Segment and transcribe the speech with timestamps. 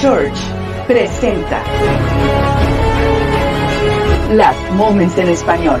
[0.00, 0.38] Church
[0.86, 1.60] presenta
[4.32, 5.80] Last Moments en Español.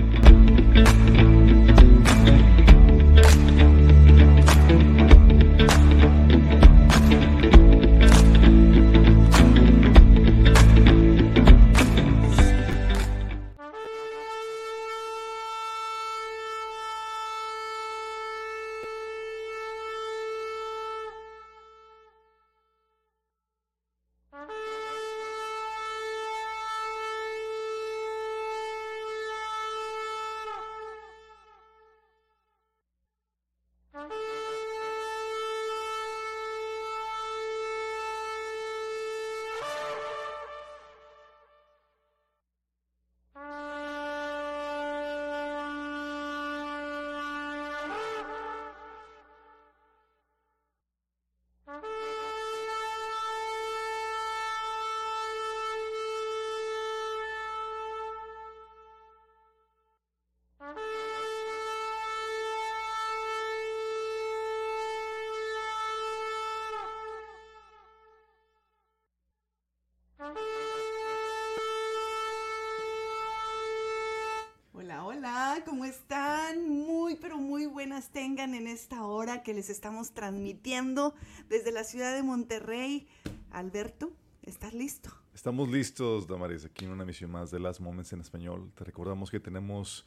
[78.09, 81.13] tengan en esta hora que les estamos transmitiendo
[81.49, 83.07] desde la ciudad de Monterrey.
[83.51, 84.11] Alberto,
[84.43, 85.11] ¿estás listo?
[85.33, 88.71] Estamos listos, Damaris, aquí en una emisión más de Last Moments en español.
[88.75, 90.05] Te recordamos que tenemos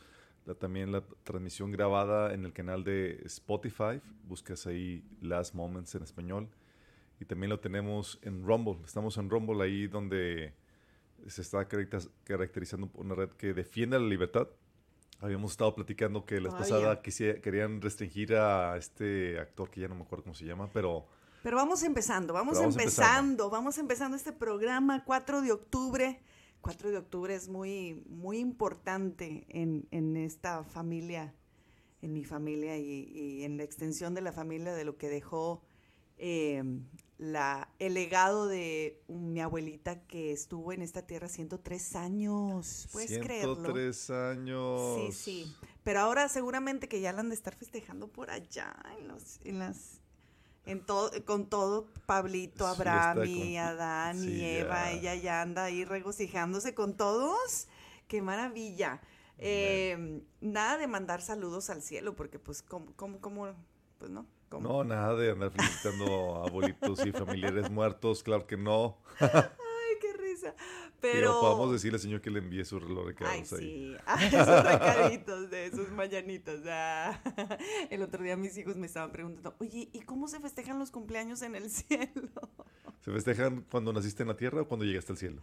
[0.58, 4.00] también la transmisión grabada en el canal de Spotify.
[4.29, 6.50] Buscas ahí Last Moments en español.
[7.20, 8.79] Y también lo tenemos en Rumble.
[8.85, 10.52] Estamos en Rumble ahí donde
[11.26, 14.49] se está caracteriz- caracterizando una red que defiende la libertad.
[15.25, 19.94] Habíamos estado platicando que la vez pasada querían restringir a este actor que ya no
[19.94, 21.06] me acuerdo cómo se llama, pero
[21.43, 23.50] Pero vamos empezando, vamos, empezando, empezando.
[23.50, 26.21] vamos empezando este programa 4 de octubre.
[26.61, 31.35] 4 de octubre es muy, muy importante en, en esta familia,
[32.03, 35.62] en mi familia y, y en la extensión de la familia de lo que dejó
[36.19, 36.62] eh,
[37.19, 42.88] la, el legado de mi abuelita que estuvo en esta tierra 103 años.
[42.93, 43.55] ¿Puedes creerlo?
[43.56, 44.96] 103 años.
[44.96, 45.56] Sí, sí.
[45.84, 49.58] Pero ahora seguramente que ya la han de estar festejando por allá, en, los, en
[49.58, 50.00] las,
[50.66, 54.93] en todo, con todo, Pablito, Abraham y con- Adán y Eva, ya.
[54.93, 57.69] ella ya anda ahí regocijándose con todos.
[58.08, 59.00] ¡Qué maravilla!
[59.38, 63.52] Eh, nada de mandar saludos al cielo, porque pues, ¿cómo, cómo, cómo?
[63.99, 64.26] Pues no.
[64.49, 64.69] ¿Cómo?
[64.69, 68.99] No, nada de andar felicitando a abuelitos y familiares muertos, claro que no.
[69.20, 69.31] Ay,
[70.00, 70.55] qué risa.
[71.00, 71.41] Pero, Pero...
[71.41, 73.44] podemos decirle al señor que le envíe su reloj de Ay, ahí.
[73.44, 76.61] sí, Ay, esos recaditos de sus mañanitas.
[76.67, 77.20] ah.
[77.91, 81.43] El otro día mis hijos me estaban preguntando, oye, ¿y cómo se festejan los cumpleaños
[81.43, 82.31] en el cielo?
[83.00, 85.43] ¿Se festejan cuando naciste en la tierra o cuando llegaste al cielo?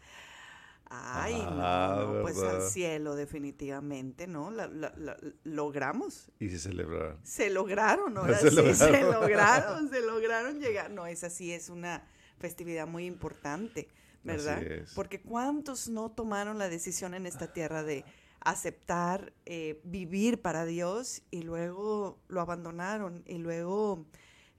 [0.94, 4.52] Ay, Ah, no, no, pues al cielo definitivamente, ¿no?
[4.52, 5.16] La- la- la-
[5.46, 6.30] logramos.
[6.40, 7.18] Y se celebrarán.
[7.24, 8.76] Se lograron, ahora Se sí, lograron.
[8.78, 10.92] se lograron, se lograron llegar.
[10.92, 12.06] No, esa sí es una
[12.40, 13.88] festividad muy importante,
[14.24, 14.58] ¿verdad?
[14.58, 14.94] Así es.
[14.94, 18.04] Porque ¿cuántos no tomaron la decisión en esta tierra de
[18.42, 24.06] aceptar eh, vivir para Dios y luego lo abandonaron y luego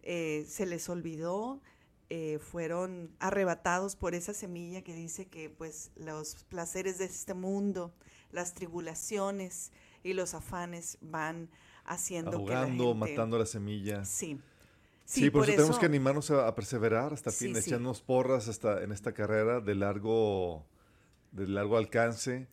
[0.02, 1.60] eh, se les olvidó?
[2.14, 7.94] Eh, fueron arrebatados por esa semilla que dice que pues los placeres de este mundo,
[8.32, 11.48] las tribulaciones y los afanes van
[11.86, 13.12] haciendo Ahogando, que la gente...
[13.16, 14.04] matando la semilla.
[14.04, 14.38] Sí.
[15.06, 17.70] Sí, por, eso, tenemos que animarnos a, a perseverar hasta el Sí, fin, sí.
[17.70, 20.66] echarnos porras hasta en esta carrera de largo,
[21.30, 22.46] de largo alcance.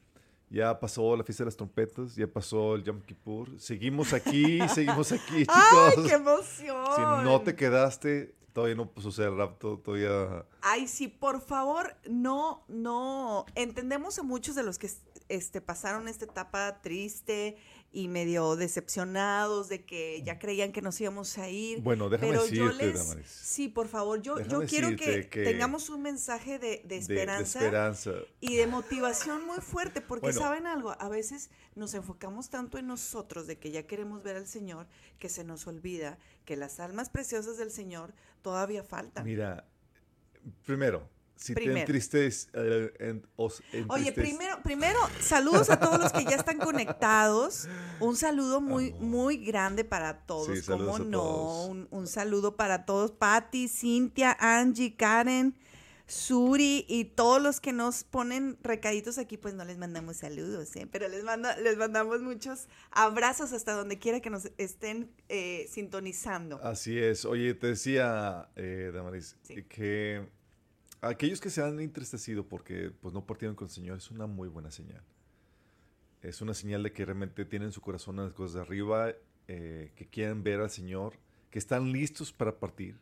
[0.50, 3.60] Ya pasó la fiesta de las trompetas, ya pasó el Yom Kippur.
[3.60, 5.94] Seguimos aquí, seguimos aquí, chicos.
[5.98, 6.86] ¡Ay, qué emoción!
[6.96, 10.46] Si no te quedaste, todavía no sucede el rapto, todavía...
[10.62, 13.46] Ay, sí, por favor, no, no.
[13.56, 14.90] Entendemos a muchos de los que
[15.30, 17.58] este, pasaron esta etapa triste
[17.92, 21.82] y medio decepcionados de que ya creían que nos íbamos a ir.
[21.82, 23.28] Bueno, déjame pero yo les, Damaris.
[23.28, 27.60] sí, por favor, yo, yo quiero que, tengamos un mensaje de, de de- esperanza.
[27.60, 28.12] De, esperanza.
[28.42, 30.40] Y de motivación muy fuerte, porque Bueno.
[30.40, 34.46] saben algo, a veces nos enfocamos tanto en nosotros de que ya queremos ver al
[34.48, 39.26] Señor, que se nos olvida que las almas preciosas del Señor todavía faltan.
[39.26, 39.68] Mira,
[40.66, 41.10] primero,
[41.42, 41.76] si Primero.
[41.76, 42.50] te entristeces...
[42.54, 47.70] eh, en- os Oye, primero, primero, saludos a todos los que ya están conectados.
[48.02, 50.60] Un saludo muy, muy grande para todos.
[50.60, 51.10] Sí, ¿Cómo no?
[51.22, 51.70] todos.
[51.70, 53.12] Un, un saludo para todos.
[53.12, 55.56] Patti, Cintia, Angie, Karen,
[56.08, 60.88] Suri y todos los que nos ponen recaditos aquí, pues no les mandamos saludos, ¿eh?
[60.92, 66.60] pero les, manda, les mandamos muchos abrazos hasta donde quiera que nos estén eh, sintonizando.
[66.64, 67.24] Así es.
[67.26, 69.64] Oye, te decía, eh, Damaris, Sí.
[69.70, 70.28] que
[71.02, 74.48] aquellos que se han entristecido porque pues, no partieron con el Señor es una muy
[74.48, 75.04] buena señal.
[76.22, 79.14] Es una señal de que realmente tienen su corazón en las cosas de arriba,
[79.48, 81.14] eh, que quieren ver al Señor,
[81.50, 83.00] que están listos para partir.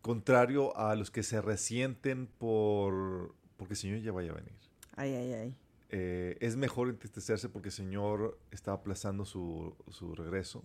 [0.00, 4.54] Contrario a los que se resienten por porque el Señor ya vaya a venir.
[4.96, 5.56] Ay, ay, ay.
[5.90, 10.64] Eh, es mejor entristecerse porque el Señor está aplazando su, su regreso,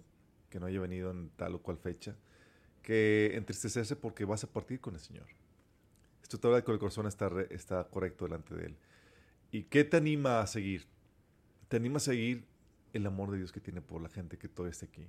[0.49, 2.15] que no haya venido en tal o cual fecha,
[2.83, 5.25] que entristecerse porque vas a partir con el Señor.
[6.25, 8.77] Esto te habla de que el corazón está, re- está correcto delante de Él.
[9.51, 10.87] ¿Y qué te anima a seguir?
[11.67, 12.45] Te anima a seguir
[12.93, 15.05] el amor de Dios que tiene por la gente que todavía está aquí.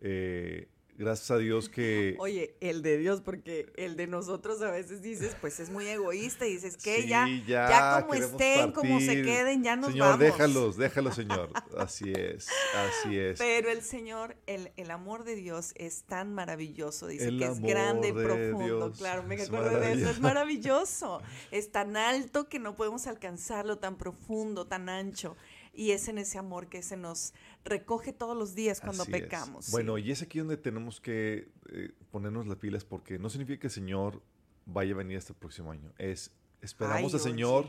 [0.00, 2.16] Eh, gracias a Dios que...
[2.18, 6.46] Oye, el de Dios, porque el de nosotros a veces dices, pues es muy egoísta
[6.46, 10.06] y dices que Sí, ya, ya, ya como estén, como se queden, ya nos Señor,
[10.06, 10.20] vamos.
[10.20, 11.50] déjalos, déjalos, Señor.
[11.76, 13.38] Así es, así es.
[13.38, 17.60] Pero el Señor, el, el amor de Dios es tan maravilloso, dice El que es
[17.60, 18.88] grande y profundo.
[18.88, 21.20] Dios claro, me acuerdo de eso, es maravilloso.
[21.50, 25.36] Es tan alto que no podemos alcanzarlo, tan profundo, tan ancho.
[25.74, 29.66] Y es en ese amor que se nos recoge todos los días cuando Así pecamos.
[29.66, 29.72] sí.
[29.72, 33.66] Bueno, y es aquí donde tenemos que eh, ponernos las pilas porque no significa que
[33.66, 34.22] el Señor
[34.66, 35.92] vaya a venir este próximo año.
[35.98, 37.24] Es esperamos Ay, al.
[37.24, 37.66] Señor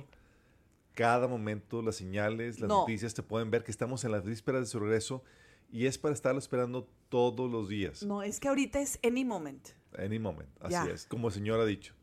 [0.93, 2.81] cada momento las señales, las No.
[2.81, 5.24] noticias te pueden ver que estamos en las vísperas de su regreso
[5.69, 8.03] y es para estarlo esperando todos los días.
[8.03, 9.69] No, es que ahorita es any moment.
[9.97, 11.93] Any moment, así es, como el Señor ha dicho.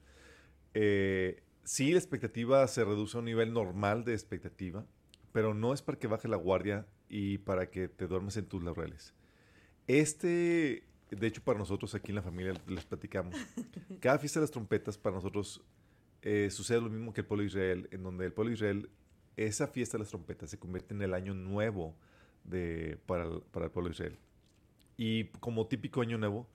[0.75, 4.85] Eh, sí, la expectativa se reduce a un nivel normal de expectativa,
[5.32, 8.62] pero no es para que baje la guardia y para que te duermas en tus
[8.62, 9.14] laureles.
[9.86, 13.34] Este, de hecho, para nosotros aquí en la familia les platicamos.
[14.00, 15.62] Cada fiesta de las trompetas para nosotros
[16.22, 18.90] eh, sucede lo mismo que el pueblo de Israel, en donde el pueblo de Israel,
[19.36, 21.96] esa fiesta de las trompetas se convierte en el año nuevo
[22.44, 24.18] de, para, el, para el pueblo de Israel.
[24.96, 26.46] Y como típico año nuevo,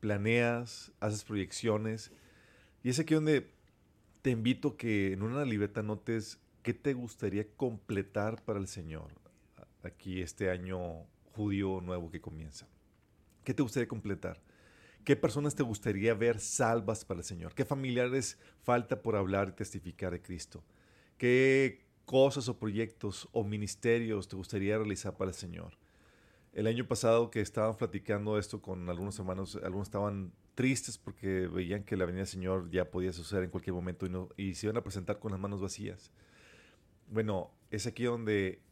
[0.00, 2.12] planeas, haces proyecciones.
[2.82, 3.50] Y es aquí donde
[4.22, 9.10] te invito que en una libreta notes qué te gustaría completar para el Señor
[9.82, 12.68] aquí este año judío nuevo que comienza.
[13.44, 14.40] ¿Qué te gustaría completar?
[15.04, 17.54] ¿Qué personas te gustaría ver salvas para el Señor?
[17.54, 20.62] ¿Qué familiares falta por hablar y testificar de Cristo?
[21.18, 25.76] ¿Qué cosas o proyectos o ministerios te gustaría realizar para el Señor?
[26.52, 31.82] El año pasado que estaban platicando esto con algunos hermanos, algunos estaban tristes porque veían
[31.82, 34.76] que la venida del Señor ya podía suceder en cualquier momento y, y se iban
[34.76, 36.12] a presentar con las manos vacías.
[37.12, 38.62] Bueno, es aquí donde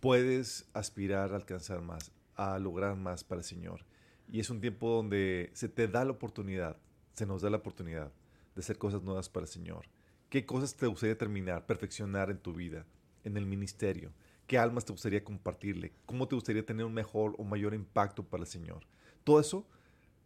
[0.00, 3.86] puedes aspirar a alcanzar más, a lograr más para el Señor.
[4.30, 6.76] Y es un tiempo donde se te da la oportunidad,
[7.14, 8.12] se nos da la oportunidad
[8.54, 9.86] de hacer cosas nuevas para el Señor.
[10.28, 12.84] ¿Qué cosas te gustaría terminar, perfeccionar en tu vida,
[13.24, 14.12] en el ministerio?
[14.46, 15.94] ¿Qué almas te gustaría compartirle?
[16.04, 18.82] ¿Cómo te gustaría tener un mejor o mayor impacto para el Señor?
[19.24, 19.66] Todo eso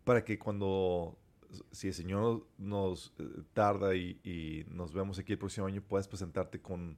[0.02, 1.16] para que cuando,
[1.72, 6.06] si el Señor nos eh, tarda y, y nos vemos aquí el próximo año, puedas
[6.08, 6.96] presentarte con,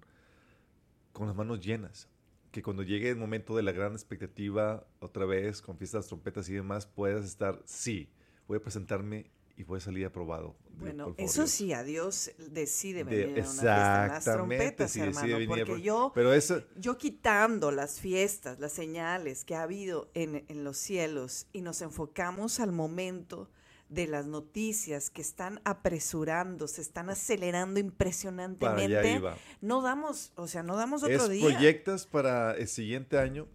[1.13, 2.09] con las manos llenas.
[2.51, 6.53] Que cuando llegue el momento de la gran expectativa, otra vez, con fiestas, trompetas y
[6.55, 8.11] demás, puedas estar, sí,
[8.47, 10.55] voy a presentarme y voy a salir aprobado.
[10.69, 15.01] de- Bueno, eso sí, a Dios decide De- venir a una fiesta las trompetas, sí
[15.01, 20.45] hermano, porque yo, Pero eso, yo quitando las fiestas, las señales que ha habido en,
[20.49, 23.49] en los cielos y nos enfocamos al momento
[23.93, 29.37] de las noticias que están apresurando, se están acelerando para allá impresionantemente, iba.
[29.61, 31.45] no damos, o sea, no damos otro Es día.
[31.49, 33.47] proyectas para el siguiente año,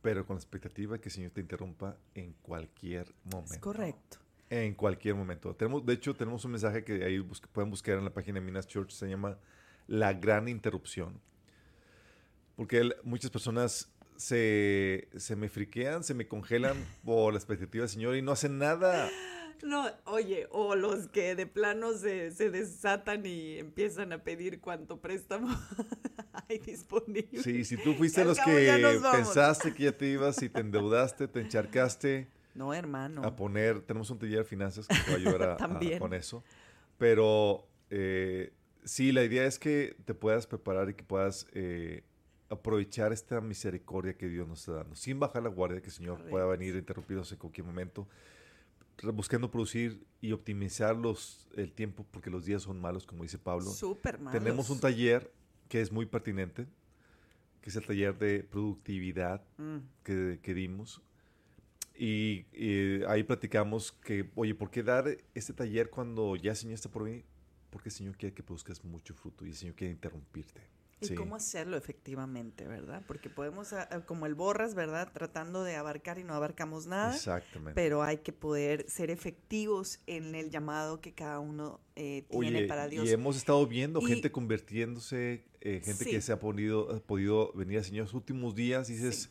[0.00, 3.54] pero con la expectativa que el Señor te interrumpa en cualquier momento.
[3.54, 4.18] Es correcto.
[4.50, 5.54] En cualquier momento.
[5.56, 7.20] Tenemos, de hecho, tenemos un mensaje que ahí
[7.52, 9.38] pueden buscar en la página de Minas Church, se llama
[9.86, 11.20] La Gran Interrupción.
[12.56, 17.88] Porque el- muchas personas se, se me friquean, se me congelan por la expectativa del
[17.88, 19.08] Señor y no hacen nada.
[19.62, 25.00] No, oye, o los que de plano se, se desatan y empiezan a pedir cuánto
[25.00, 25.48] préstamo
[26.48, 27.42] hay disponible.
[27.42, 28.80] Sí, si tú fuiste los que
[29.12, 32.28] pensaste que ya te ibas y te endeudaste, te encharcaste.
[32.54, 33.22] No, hermano.
[33.24, 35.98] a poner, tenemos un taller de finanzas que te va a ayudar a- a- También.
[35.98, 36.44] con eso,
[36.98, 38.52] pero eh,
[38.84, 42.02] sí, la idea es que te puedas preparar y que puedas eh,
[42.50, 46.22] aprovechar esta misericordia que Dios nos está dando, sin bajar la guardia, que el Señor
[46.28, 48.06] pueda venir interrumpidos en cualquier momento,
[49.10, 53.70] buscando producir y optimizar los, el tiempo porque los días son malos, como dice Pablo.
[53.70, 54.40] Súper malos.
[54.40, 55.32] Tenemos un taller
[55.68, 56.66] que es muy pertinente,
[57.60, 61.00] que es el taller de productividad Mm, que, que dimos.
[61.94, 66.74] Y, y ahí platicamos que, oye, ¿por qué dar este taller cuando ya el Señor
[66.74, 67.24] está por venir?
[67.70, 70.62] Porque el Señor quiere que produzcas mucho fruto y el Señor quiere interrumpirte.
[71.02, 71.14] ¿Y Sí.
[71.16, 73.02] cómo hacerlo efectivamente, verdad?
[73.06, 75.10] Porque podemos, ah, ah, como el borras, ¿verdad?
[75.12, 77.14] Tratando de abarcar y no abarcamos nada.
[77.14, 77.74] Exactamente.
[77.74, 82.66] Pero hay que poder ser efectivos en el llamado que cada uno eh, tiene Oye,
[82.68, 83.06] para Dios.
[83.06, 87.52] y hemos estado viendo Y- gente convirtiéndose, eh, gente que se ha podido, ha podido
[87.52, 89.30] venir al Señor los últimos días y dices,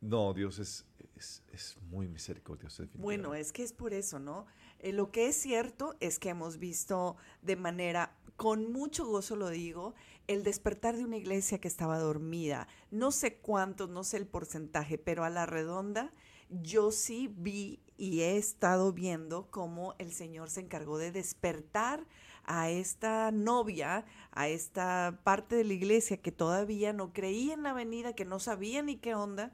[0.00, 0.84] no, Dios es,
[1.16, 2.82] es, es muy misericordioso.
[2.94, 3.40] Bueno, definitivamente".
[3.40, 4.46] es que es por eso, ¿no?
[4.80, 9.48] Eh, lo que es cierto es que hemos visto de manera, con mucho gozo lo
[9.48, 9.94] digo,
[10.26, 12.66] el despertar de una iglesia que estaba dormida.
[12.90, 16.12] No sé cuántos, no sé el porcentaje, pero a la redonda
[16.50, 22.06] yo sí vi y he estado viendo cómo el Señor se encargó de despertar
[22.44, 27.72] a esta novia, a esta parte de la iglesia que todavía no creía en la
[27.72, 29.52] venida, que no sabía ni qué onda,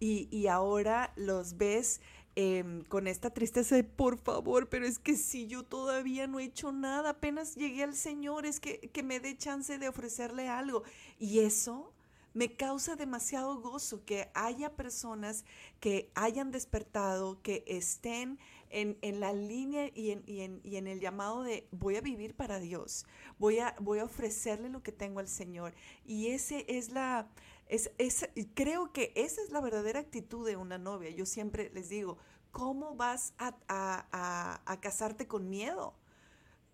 [0.00, 2.00] y ahora los ves
[2.36, 6.44] em, con esta tristeza de por favor, pero es que si yo todavía no he
[6.44, 10.82] hecho nada, apenas llegué al Señor, es que, que me dé chance de ofrecerle algo.
[11.18, 11.92] Y eso
[12.34, 15.44] me causa demasiado gozo que haya personas
[15.80, 18.38] que hayan despertado, que estén
[18.70, 22.00] en, en la línea y en, y, en, y en el llamado de voy a
[22.00, 23.06] vivir para Dios,
[23.38, 25.74] voy a, voy a ofrecerle lo que tengo al Señor.
[26.06, 27.28] Y ese es la,
[27.72, 31.10] es, es, creo que esa es la verdadera actitud de una novia.
[31.10, 32.18] Yo siempre les digo,
[32.50, 35.94] ¿cómo vas a, a, a, a casarte con miedo?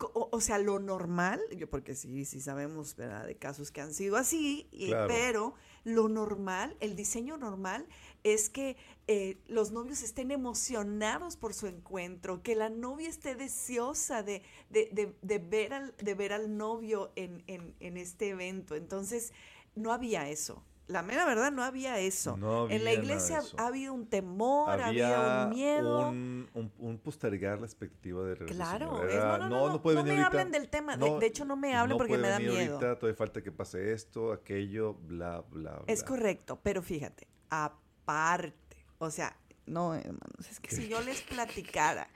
[0.00, 3.26] o, o sea, lo normal, yo porque sí, sí sabemos, ¿verdad?
[3.26, 5.08] De casos que han sido así, y- Claro.
[5.08, 7.84] pero lo normal, el diseño normal
[8.22, 8.76] es que
[9.08, 14.88] eh, los novios estén emocionados por su encuentro, que la novia esté deseosa de, de-
[14.92, 18.76] de- de ver, al, de ver al novio en, en- en este evento.
[18.76, 19.32] Entonces,
[19.74, 20.62] no había eso.
[20.88, 22.36] La mera verdad, no había eso.
[22.38, 26.08] No en la iglesia ha habido un temor, había, había un miedo.
[26.08, 28.54] un, un- un postergar la expectativa de regreso.
[28.54, 30.40] Claro, es- no, no, no, puede no venir me ahorita.
[30.40, 32.74] hablen del tema, de- de hecho, no me hablen porque puede me da venir miedo.
[32.76, 35.84] ahorita, todavía falta que pase esto, aquello, bla, bla, bla.
[35.86, 42.08] Es correcto, pero fíjate, aparte, o sea, no, hermanos, es que si yo les platicara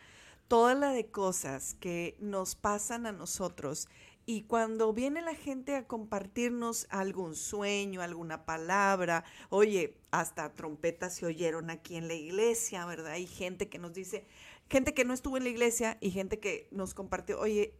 [0.48, 3.88] toda la de cosas que nos pasan a nosotros
[4.24, 11.26] y cuando viene la gente a compartirnos algún sueño, alguna palabra, oye, hasta trompetas se
[11.26, 13.12] oyeron aquí en la iglesia, ¿verdad?
[13.12, 14.24] Hay gente que nos dice,
[14.68, 17.74] gente que no estuvo en la iglesia y gente que nos compartió, oye,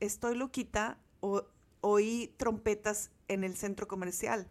[0.00, 1.44] estoy loquita o
[1.80, 4.50] oí trompetas en el centro comercial.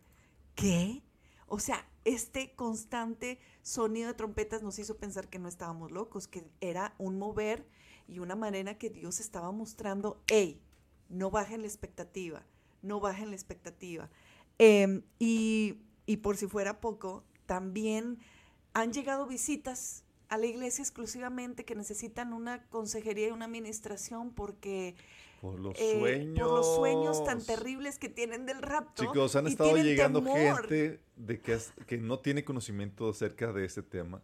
[0.55, 1.03] ¿Qué?
[1.45, 6.43] O sea, este constante sonido de trompetas nos hizo pensar que no estábamos locos, que
[6.59, 7.67] era un mover
[8.07, 10.61] y una manera que Dios estaba mostrando, hey,
[11.09, 12.43] no bajen la expectativa,
[12.81, 14.09] no bajen la expectativa.
[14.57, 18.19] Em, y, y por si fuera poco, también
[18.73, 24.95] han llegado visitas a la iglesia exclusivamente que necesitan una consejería y una administración porque
[25.41, 26.47] Por los eh, sueños.
[26.47, 29.03] por los sueños tan terribles que tienen del rapto.
[29.03, 30.61] Chicos, han estado llegando temor.
[30.67, 34.21] gente de que, es- que no tiene conocimiento acerca de este tema,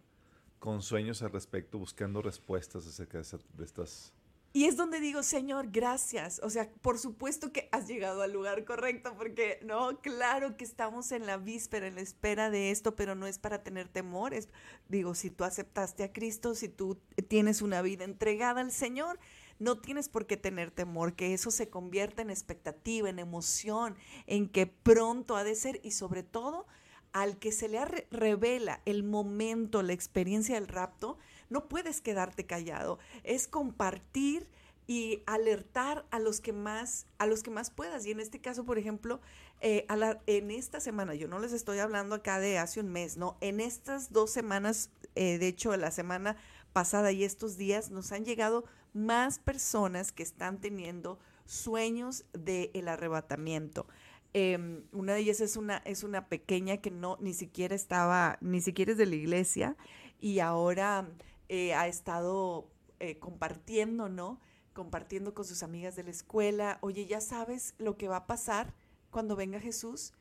[0.59, 4.13] con sueños al respecto, buscando respuestas acerca de, esa- de estas...
[4.55, 6.39] Y es donde digo, Señor, gracias.
[6.41, 11.11] O sea, por supuesto que has llegado al lugar correcto, porque no, claro que estamos
[11.11, 14.47] en la víspera, en la espera de esto, pero no es para tener temores.
[14.87, 19.19] Digo, si tú aceptaste a Cristo, si tú tienes una vida entregada al Señor,
[19.59, 24.47] no tienes por qué tener temor, que eso se convierta en expectativa, en emoción, en
[24.47, 26.65] que pronto ha de ser y sobre todo
[27.11, 31.17] al que se le re- revela el momento, la experiencia del rapto,
[31.49, 32.99] no puedes quedarte callado.
[33.23, 34.47] Es compartir
[34.87, 38.05] y alertar a los que más, a los que más puedas.
[38.05, 39.19] Y en este caso, por ejemplo,
[39.61, 39.87] eh,
[40.27, 43.59] en esta semana, yo no les estoy hablando acá de hace un mes, no, en
[43.59, 46.37] estas dos semanas, eh, de hecho, la semana
[46.73, 53.87] pasada y estos días, nos han llegado más personas que están teniendo sueños del arrebatamiento.
[54.33, 58.59] Em, una de ellas es una, es una pequeña que no ni siquiera estaba, ni
[58.59, 59.77] siquiera es de la iglesia,
[60.19, 61.07] y ahora
[61.49, 62.67] eh, ha estado
[62.99, 64.39] eh, compartiendo, ¿no?
[64.73, 66.77] Compartiendo con sus amigas de la escuela.
[66.81, 68.73] Oye, ¿ya sabes lo que va a pasar
[69.11, 70.13] cuando venga Jesús?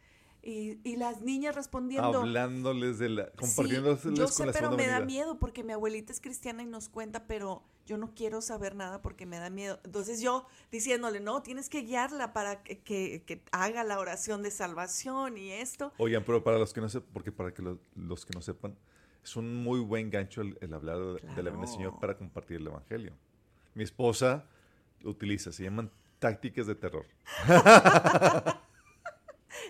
[0.47, 2.19] Y, y las niñas respondiendo.
[2.21, 3.25] Hablándoles de la...
[3.25, 6.63] Sí, Compartiéndoles yo con sé, la pero me da miedo porque mi abuelita es cristiana
[6.63, 9.81] y nos cuenta, pero yo no quiero saber nada porque me da miedo.
[9.85, 14.51] Entonces yo diciéndole, no, tienes que guiarla para que, que- que haga la oración de
[14.51, 15.95] salvación y esto.
[15.97, 18.77] Oigan, pero para los que no sepan, porque para que lo- los que no sepan,
[19.25, 22.59] es un muy buen gancho el, el hablar de, de la del Señor para compartir
[22.59, 23.13] el Evangelio.
[23.75, 24.45] Mi esposa
[25.03, 27.07] utiliza, se llaman tácticas de terror.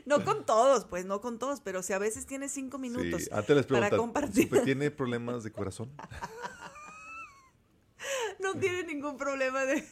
[0.07, 3.29] No con todos, pues no con todos, pero si a veces tienes cinco minutos Sí,
[3.33, 5.91] antes les para compartir, ¿supe ¿tiene problemas de corazón?
[8.41, 9.83] no tiene ningún problema de,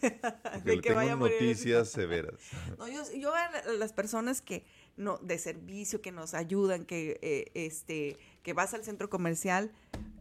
[0.83, 1.37] que vaya a morir.
[1.41, 2.35] noticias severas.
[2.79, 4.65] No, yo, yo a la- las personas que
[4.97, 9.73] no de servicio que nos ayudan, que eh, este que vas al centro comercial,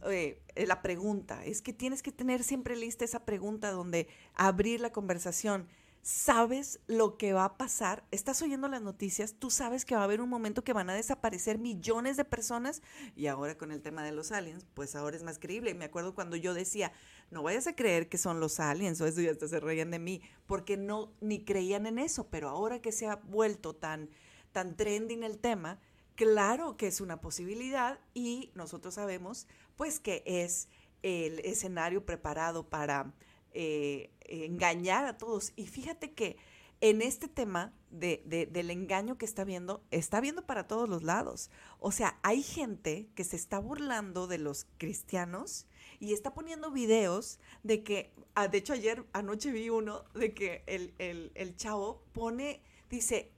[0.10, 4.82] eh, eh, la pregunta es que tienes que tener siempre lista esa pregunta donde abrir
[4.82, 5.68] la conversación.
[6.04, 8.04] ¿Sabes lo que va a pasar?
[8.10, 9.36] ¿Estás oyendo las noticias?
[9.38, 12.82] Tú sabes que va a haber un momento que van a desaparecer millones de personas
[13.16, 15.76] y ahora con el tema de los aliens, pues ahora es más creíble.
[15.76, 16.92] Me acuerdo cuando yo decía,
[17.30, 20.00] no vayas a creer que son los aliens o eso y hasta se reían de
[20.00, 24.10] mí, porque no ni creían en eso, pero ahora que se ha vuelto tan
[24.52, 25.80] tan trending el tema,
[26.22, 30.68] claro que es una posibilidad y nosotros sabemos pues que es
[31.02, 33.12] el escenario preparado para
[33.54, 35.52] eh, engañar a todos.
[35.56, 36.38] Y fíjate que
[36.80, 41.02] en este tema de, de- del engaño que está viendo, está viendo para todos los
[41.04, 41.50] lados.
[41.80, 45.66] O sea, hay gente que se está burlando de los cristianos
[46.00, 50.64] y está poniendo videos de que, ah, de hecho ayer, anoche vi uno, de que
[50.68, 50.94] el,
[51.36, 53.32] el, chavo pone, dice,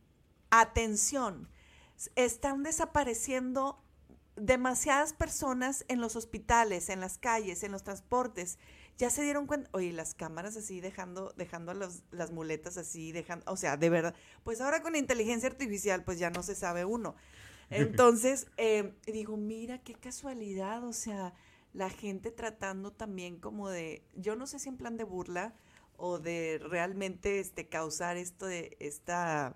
[0.49, 1.49] atención,
[2.15, 3.79] están desapareciendo
[4.35, 8.57] demasiadas personas en los hospitales, en las calles, en los transportes.
[8.97, 13.51] Ya se dieron cuenta, oye, las cámaras así dejando, dejando los- las muletas así, dejando,
[13.51, 17.15] o sea, de verdad, pues ahora con inteligencia artificial, pues ya no se sabe uno.
[17.69, 21.33] Entonces, eh, digo, mira, qué casualidad, o sea,
[21.73, 25.55] la gente tratando también como de, yo no sé si en plan de burla
[25.97, 29.53] o de realmente este, causar esto de esta,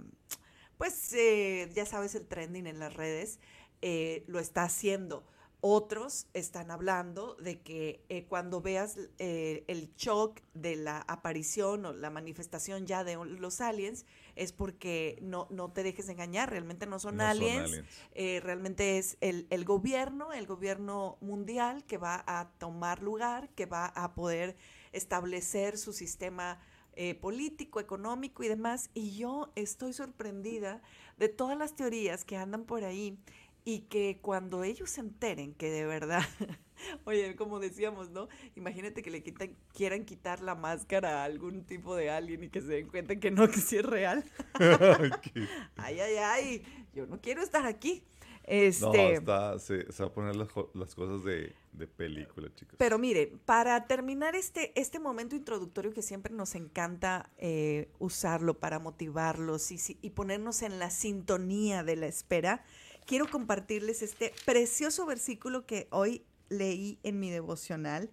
[0.78, 3.40] pues eh, ya sabes, el trending en las redes,
[3.82, 5.26] eh, lo está haciendo.
[5.60, 11.94] Otros están hablando de que eh, cuando veas eh, el shock de la aparición o
[11.94, 17.00] la manifestación ya de los aliens, es porque no, no te dejes engañar, realmente no
[17.00, 17.88] son No son aliens, aliens.
[18.13, 23.66] eh, realmente es el, el gobierno, el gobierno mundial que va a tomar lugar, que
[23.66, 24.56] va a poder
[24.92, 26.60] establecer su sistema
[27.00, 28.90] eh, político, económico y demás.
[28.96, 30.82] Y yo estoy sorprendida
[31.18, 33.20] de todas las teorías que andan por ahí
[33.64, 36.24] y que cuando ellos se enteren que de verdad,
[37.06, 38.30] oye, como decíamos, ¿no?
[38.56, 42.62] Imagínate que le quitan, quieran quitar la máscara a algún tipo de alguien y que
[42.62, 44.24] se den cuenta que no, que sí es real.
[45.76, 46.64] Ay, ay, ay,
[46.96, 48.04] yo no quiero estar aquí.
[48.48, 52.76] No, Este, está, se, se va a poner las, cosas de, de película, chicos.
[52.78, 58.80] Pero miren, para terminar este, este momento introductorio que siempre nos encanta eh, usarlo para
[58.80, 62.64] motivarlos y, y ponernos en la sintonía de la espera,
[63.06, 68.10] quiero compartirles este precioso versículo que hoy leí en mi devocional.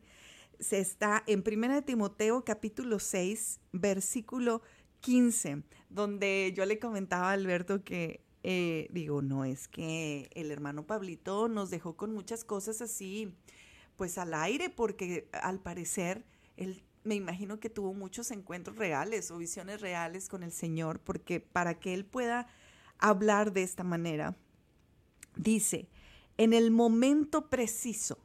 [0.59, 4.63] Se está en 1 de Timoteo capítulo 6, versículo
[4.99, 10.87] 15, donde yo le comentaba a Alberto que, eh, digo, no, es que el hermano
[10.87, 13.35] Pablito nos dejó con muchas cosas así,
[13.97, 16.27] pues al aire, porque al parecer
[16.59, 21.41] él me imagino que tuvo muchos encuentros reales o visiones reales con el Señor, porque
[21.41, 22.47] para que él pueda
[22.99, 24.37] hablar de esta manera,
[25.37, 25.89] dice,
[26.37, 28.19] en el momento preciso,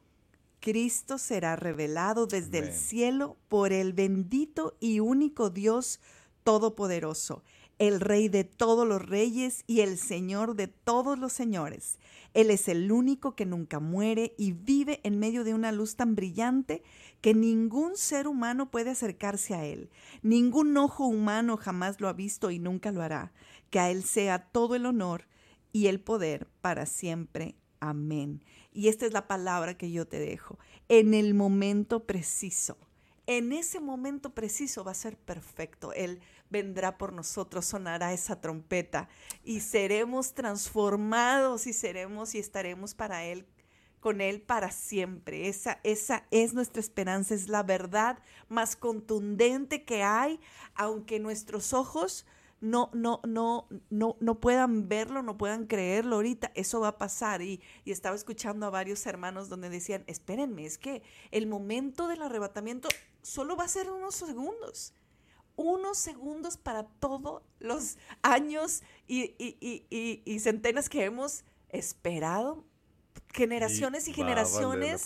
[0.60, 6.02] Cristo será revelado desde el cielo por el bendito y único Dios
[6.44, 7.44] Todopoderoso,
[7.80, 11.98] el Rey de todos los reyes y el Señor de todos los señores.
[12.34, 16.14] Él es el único que nunca muere y vive en medio de una luz tan
[16.14, 16.84] brillante
[17.22, 19.90] que ningún ser humano puede acercarse a Él.
[20.22, 23.32] Ningún ojo humano jamás lo ha visto y nunca lo hará.
[23.70, 25.28] Que a Él sea todo el honor
[25.72, 27.56] y el poder para siempre.
[27.80, 28.44] Amén.
[28.74, 30.60] Y esta es la palabra que yo te dejo.
[30.90, 32.78] En el momento preciso.
[33.26, 35.94] En ese momento preciso va a ser perfecto.
[35.94, 39.08] Él vendrá por nosotros, sonará esa trompeta
[39.44, 43.46] y seremos transformados y seremos y estaremos para Él,
[44.00, 45.48] con Él para siempre.
[45.48, 50.40] Esa, esa es nuestra esperanza, es la verdad más contundente que hay,
[50.76, 52.26] aunque nuestros ojos
[52.62, 57.42] no, no, no, no, no puedan verlo, no puedan creerlo ahorita, eso va a pasar.
[57.42, 62.22] Y, y estaba escuchando a varios hermanos donde decían, espérenme, es que el momento del
[62.22, 62.90] arrebatamiento
[63.22, 64.94] solo va a ser unos segundos.
[65.62, 72.64] Unos segundos para todos los años y, y- y- y- centenas que hemos esperado,
[73.34, 75.06] generaciones y, generaciones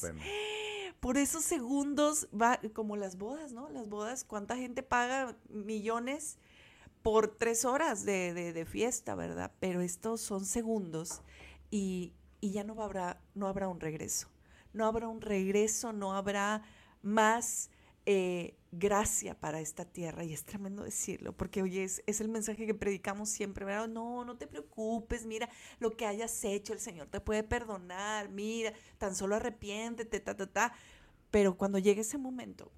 [1.00, 3.68] por esos segundos va como las bodas, ¿no?
[3.70, 6.38] Las bodas, ¿cuánta gente paga millones
[7.02, 9.52] por tres horas de, de- de fiesta, verdad?
[9.60, 11.22] Pero estos son segundos
[11.72, 14.30] y, y ya no habrá, no habrá un regreso.
[14.72, 16.62] No habrá un regreso, no habrá
[17.02, 17.70] más
[18.06, 20.24] eh, gracia para esta tierra.
[20.24, 23.88] Y es tremendo decirlo, porque oye, es, es el mensaje que predicamos siempre, ¿verdad?
[23.88, 28.74] No, no te preocupes, mira lo que hayas hecho, el Señor te puede perdonar, mira,
[28.98, 30.74] tan solo arrepiéntete, ta, ta, ta.
[31.32, 32.72] Pero cuando llegue ese momento,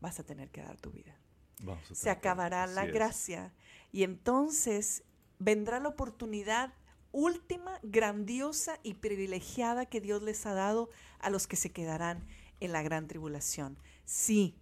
[0.00, 1.16] vas a tener que dar tu vida.
[1.58, 2.92] Vamos a Se acabará la es.
[2.92, 3.52] gracia
[3.92, 5.04] y entonces
[5.38, 6.74] vendrá la oportunidad
[7.12, 12.26] última, grandiosa y privilegiada que Dios les ha dado a los que se quedarán
[12.60, 13.78] en la gran tribulación.
[14.04, 14.56] Sí,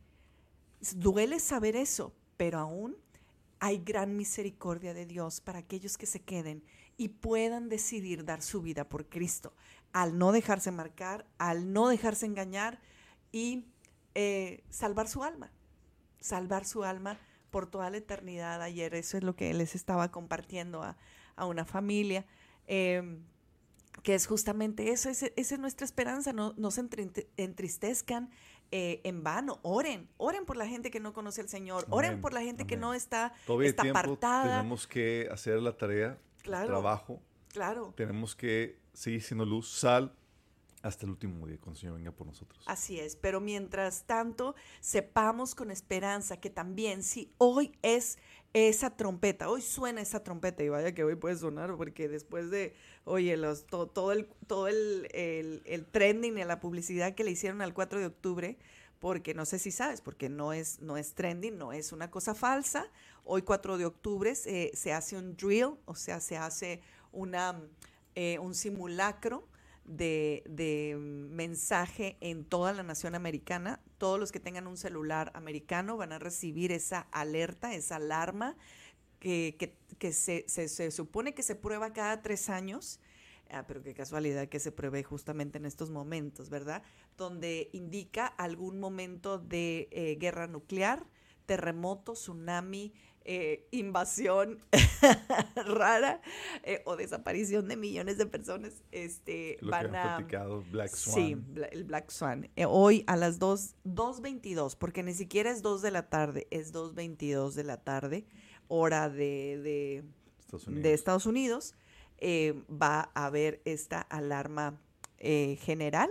[0.95, 2.97] duele saber eso, pero aún
[3.61, 6.63] hay gran misericordia de Dios para aquellos que se queden
[6.97, 9.53] y puedan decidir dar su vida por Cristo,
[9.93, 12.81] al no dejarse marcar, al no dejarse engañar
[13.33, 13.67] y
[14.15, 15.51] eh, salvar su alma,
[16.21, 17.19] salvar su alma
[17.51, 18.63] por toda la eternidad.
[18.63, 20.97] Ayer eso es lo que les estaba compartiendo a,
[21.37, 22.27] a una familia.
[22.67, 23.19] eh,
[24.03, 28.31] que es justamente eso, esa es nuestra esperanza, no, no se entri- entristezcan
[28.71, 32.21] eh, en vano, oren, oren por la gente que no conoce al Señor, oren Amén,
[32.21, 32.83] por la gente que amén.
[32.83, 34.59] no está, Todavía está tiempo, apartada.
[34.59, 36.67] tenemos que hacer la tarea, el Claro.
[36.67, 40.15] trabajo, Claro, tenemos que seguir siendo luz, sal,
[40.83, 42.63] hasta el último día, cuando el Señor venga por nosotros.
[42.67, 48.19] así es, pero mientras tanto, sepamos con esperanza que también si hoy es
[48.67, 52.75] esa trompeta, hoy suena esa trompeta y vaya que hoy puede sonar porque después de,
[53.05, 57.63] oye, los, to- todo, el, todo el, el, trending y la publicidad que le hicieron
[57.63, 58.59] al 4 de octubre,
[58.99, 62.35] porque no sé si sabes, porque no es, no es trending, no es una cosa
[62.35, 62.91] falsa.
[63.25, 66.81] Hoy 4 de octubre se, se hace un drill, o sea, se hace
[67.13, 67.61] una,
[68.15, 69.48] eh, un simulacro
[69.89, 70.97] de,
[71.31, 73.81] mensaje en toda la nación americana.
[73.99, 78.57] Todos los que tengan un celular americano van a recibir esa alerta, esa alarma
[79.19, 83.01] que, que, se, se supone que se prueba cada tres años.
[83.51, 86.83] Ah, pero qué casualidad que se pruebe justamente en estos momentos, ¿verdad?
[87.17, 91.07] Donde indica algún momento de eh, guerra nuclear,
[91.47, 92.93] terremoto, tsunami,
[93.31, 94.59] eh, invasión
[95.55, 96.23] rara
[96.63, 98.83] eh, o desaparición de millones de personas.
[98.91, 100.17] Este, Lo van que a...
[100.17, 101.15] platicado, Black Swan.
[101.15, 101.37] Sí,
[101.71, 102.49] el Black Swan.
[102.57, 106.73] Eh, hoy a las 2, 2.22, porque ni siquiera es 2 de la tarde, es
[106.73, 108.25] 2.22 de la tarde,
[108.67, 110.05] hora de, de,
[110.41, 110.95] Estados de Unidos.
[110.95, 111.75] Estados Unidos,
[112.23, 114.81] va a haber esta alarma
[115.19, 116.09] general.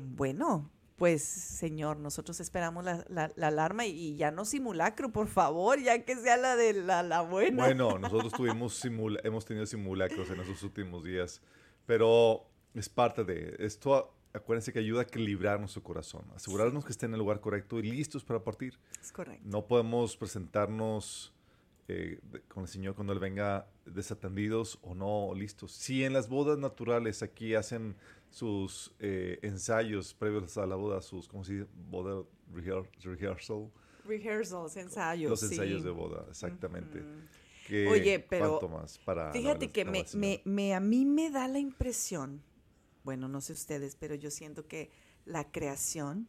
[0.00, 5.28] Bueno, pues señor, nosotros esperamos la, la- la alarma y, y ya no simulacro, por
[5.28, 7.64] favor, ya que sea la de la, la buena.
[7.64, 11.40] Bueno, nosotros tuvimos simula- hemos tenido simulacros en esos últimos días,
[11.86, 14.12] pero es parte de esto.
[14.34, 17.82] Acuérdense que ayuda a equilibrar nuestro corazón, asegurarnos que esté en el lugar correcto y
[17.82, 18.78] listos para partir.
[19.00, 19.42] es correcto.
[19.48, 21.32] No podemos presentarnos
[21.88, 25.72] eh, con el Señor cuando Él venga desatendidos o no listos.
[25.72, 27.96] Si en las bodas naturales aquí hacen
[28.30, 31.66] sus eh, ensayos previos a la boda, sus, ¿cómo se dice?
[31.90, 32.22] Boda
[32.52, 33.70] rehear- rehearsal.
[34.04, 35.30] Rehearsals, ensayos.
[35.30, 35.46] Los sí.
[35.46, 37.02] ensayos de boda, exactamente.
[37.66, 39.90] Que- Oye, pero ¿Cuánto más para Fíjate la- que la
[40.44, 42.42] me- a mí me da la impresión,
[43.04, 44.90] bueno, no sé ustedes, pero yo siento que
[45.24, 46.28] la creación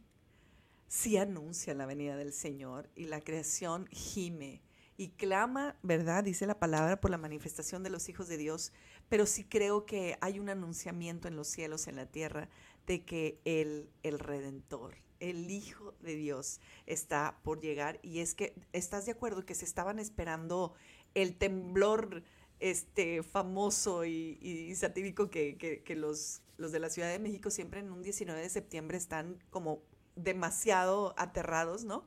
[0.88, 4.62] sí anuncia la venida del Señor y la creación gime
[5.00, 6.26] y clama, ¿verdad?
[6.26, 8.74] Dice la palabra por la manifestación de los hijos de Dios,
[9.08, 12.50] pero sí creo que hay un anunciamiento en los cielos, en la tierra,
[12.86, 18.54] de que el, el Redentor, el Hijo de Dios está por llegar y es que,
[18.74, 20.74] ¿estás de acuerdo que se estaban esperando
[21.16, 22.24] el temblor
[22.60, 27.50] este famoso y, y satírico que, que- que los, los de la Ciudad de México
[27.52, 29.82] siempre en un 19 de septiembre están como
[30.18, 32.06] demasiado aterrados, ¿no?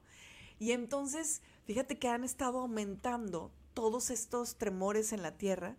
[0.58, 5.78] Y entonces, fíjate que han estado aumentando todos estos tremores en la tierra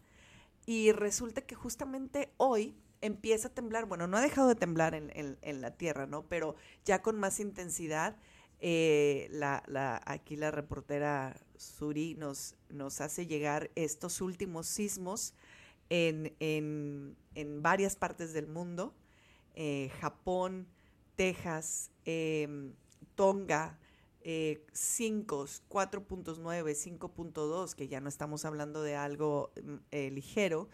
[0.65, 5.61] y resulta que justamente hoy empieza a temblar, bueno, no ha dejado de temblar en,
[5.61, 6.23] la tierra, ¿no?
[6.23, 8.17] Pero ya con más intensidad,
[8.59, 9.29] eh,
[10.03, 12.55] aquí la reportera Suri nos,
[12.99, 15.35] hace llegar estos últimos sismos
[15.89, 17.15] en
[17.61, 18.95] varias partes del mundo,
[19.53, 20.65] eh, Japón,
[21.15, 22.73] Texas, em,
[23.13, 23.77] Tonga,
[24.23, 30.69] eh, 5, 4.9, 5.2, que ya no estamos hablando de algo mm, eh, ligero,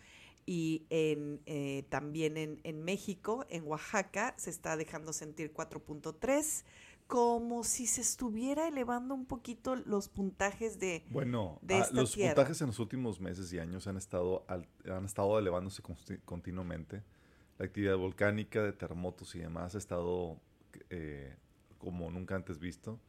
[0.45, 6.63] y en, eh, también en, en México, en Oaxaca, se está dejando sentir 4.3,
[7.09, 11.03] como si se estuviera elevando un poquito los puntajes de...
[11.09, 12.35] Bueno, de ah, esta los tierra.
[12.35, 15.81] puntajes en los últimos meses y años han estado, han estado elevándose
[16.23, 17.03] continuamente.
[17.57, 20.39] La actividad volcánica de terremotos y demás ha estado
[20.91, 21.35] eh,
[21.79, 22.99] como nunca antes visto.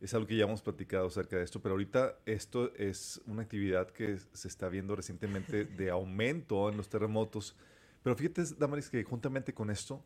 [0.00, 3.90] Es algo que ya hemos platicado acerca de esto, pero ahorita esto es una actividad
[3.90, 7.54] que se está viendo recientemente de aumento en los terremotos.
[8.02, 10.02] Pero fíjate, Damaris, que juntamente con esto,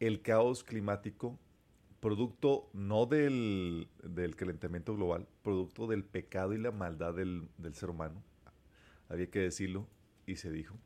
[0.00, 1.38] el caos climático,
[2.00, 7.90] producto no del, del calentamiento global, producto del pecado y la maldad del, del ser
[7.90, 8.22] humano,
[9.08, 9.86] había que decirlo
[10.26, 10.76] y se dijo.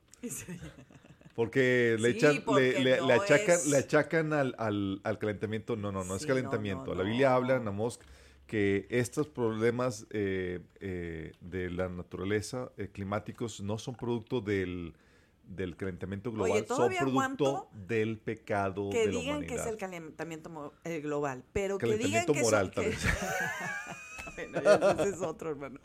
[1.37, 5.01] Porque le, Sí, echan, porque le, le- no le achacan, es- le achacan al, al-
[5.05, 5.77] al calentamiento.
[5.77, 6.87] No, no, no es Sí, calentamiento.
[6.87, 7.57] no, La Biblia habla.
[7.57, 8.01] Amós
[8.47, 14.95] que estos problemas eh, eh, de la naturaleza eh, climáticos no son producto del,
[15.49, 19.55] del calentamiento Oye, global, son producto del pecado que de la digan humanidad.
[19.57, 22.99] que es el calentamiento eh, global, pero que digan Calentamiento que moral, que- vez.
[24.37, 24.61] bueno,
[25.03, 25.81] ese es otro hermano.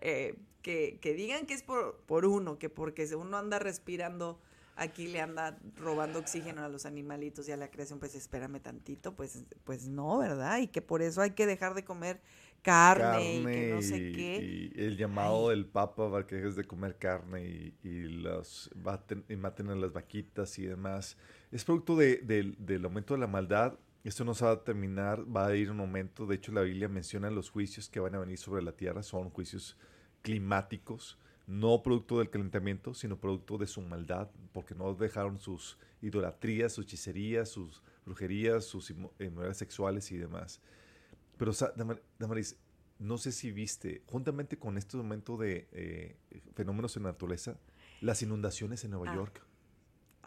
[0.00, 4.40] Eh, que, que digan que es por, por uno, que porque uno anda respirando,
[4.78, 9.14] aquí le anda robando oxígeno a los animalitos y a la creación, pues espérame tantito,
[9.14, 10.58] pues, pues no, ¿verdad?
[10.60, 12.20] Y que por eso hay que dejar de comer
[12.62, 14.72] carne, y que no sé y- qué.
[14.76, 19.24] y el llamado del Papa para que dejes de comer carne y, y los baten-
[19.28, 21.16] y maten a las vaquitas y demás.
[21.52, 23.78] Es producto de- del- del aumento de la maldad.
[24.04, 26.26] Esto no se va a terminar, va a ir un aumento.
[26.26, 29.02] De hecho, la Biblia menciona los juicios que van a venir sobre la tierra.
[29.02, 29.76] Son juicios
[30.22, 36.74] climáticos, no producto del calentamiento, sino producto de su maldad, porque no dejaron sus idolatrías,
[36.74, 40.60] sus hechicerías, sus brujerías, sus inmo- inmoralidades sexuales y demás.
[41.38, 41.52] Pero,
[42.18, 42.56] Damaris,
[42.98, 46.16] no sé si viste, juntamente con este momento de eh,
[46.54, 47.56] fenómenos en la naturaleza,
[48.02, 49.42] las inundaciones en Nueva Ah, York.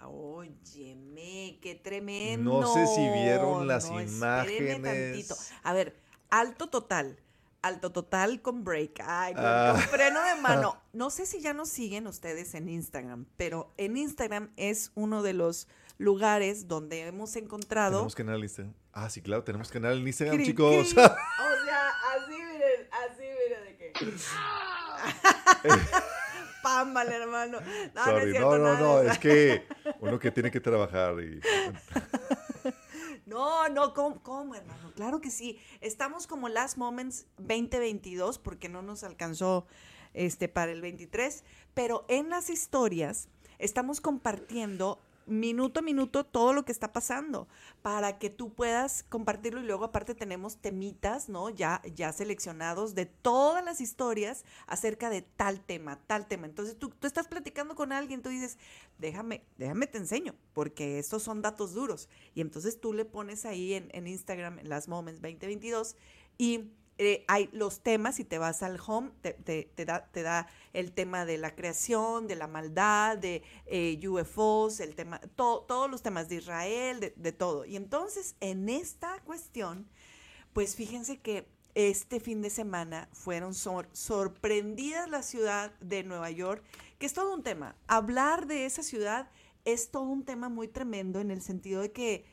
[0.03, 2.61] Óyeme, qué tremendo.
[2.61, 4.81] No sé si vieron las No, imágenes.
[5.27, 5.35] tantito.
[5.63, 5.95] A ver,
[6.29, 7.19] alto total.
[7.61, 9.01] Alto total con break.
[9.05, 9.71] Ay, con, Ah.
[9.73, 10.81] con freno de mano.
[10.93, 15.33] No sé si ya nos siguen ustedes en Instagram, pero en Instagram es uno de
[15.33, 17.97] los lugares donde hemos encontrado.
[17.97, 18.73] Tenemos canal en Instagram.
[18.93, 20.93] Ah, sí, claro, tenemos canal en Instagram, Cri, chicos.
[20.93, 21.03] cri.
[21.03, 23.93] O sea, así miren, así miren de que.
[26.63, 27.59] Pámbale, hermano.
[27.59, 29.65] No, no, es Sorry, cierto, no, no, no, es que
[29.99, 31.39] uno que tiene que trabajar y
[33.31, 34.91] No, no, ¿cómo, cómo, hermano?
[34.93, 35.57] Claro que sí.
[35.79, 39.65] Estamos como Last Moments 2022 porque no nos alcanzó
[40.13, 46.65] este para el 23, pero en las historias estamos compartiendo minuto a minuto todo lo
[46.65, 47.47] que está pasando
[47.81, 51.49] para que tú puedas compartirlo y luego aparte tenemos temitas, ¿no?
[51.49, 56.45] Ya ya seleccionados de todas las historias acerca de tal tema, tal tema.
[56.47, 58.57] Entonces tú, tú estás platicando con alguien, tú dices,
[58.97, 62.09] déjame, déjame te enseño, porque estos son datos duros.
[62.35, 65.95] Y entonces tú le pones ahí en, en Instagram, en las Moments 2022,
[66.37, 66.71] y
[67.03, 69.35] eh, hay los temas y te vas al home, te,
[69.85, 74.93] da, te da el tema de la creación, de la maldad, de eh, UFOs, el
[74.93, 77.65] tema, to- todos los temas de Israel, de, todo.
[77.65, 79.87] Y entonces en esta cuestión,
[80.53, 86.63] pues fíjense que este fin de semana fueron sor- sorprendidas la ciudad de Nueva York,
[86.99, 87.75] que es todo un tema.
[87.87, 89.27] Hablar de esa ciudad
[89.65, 92.25] es todo un tema muy tremendo en el sentido de que,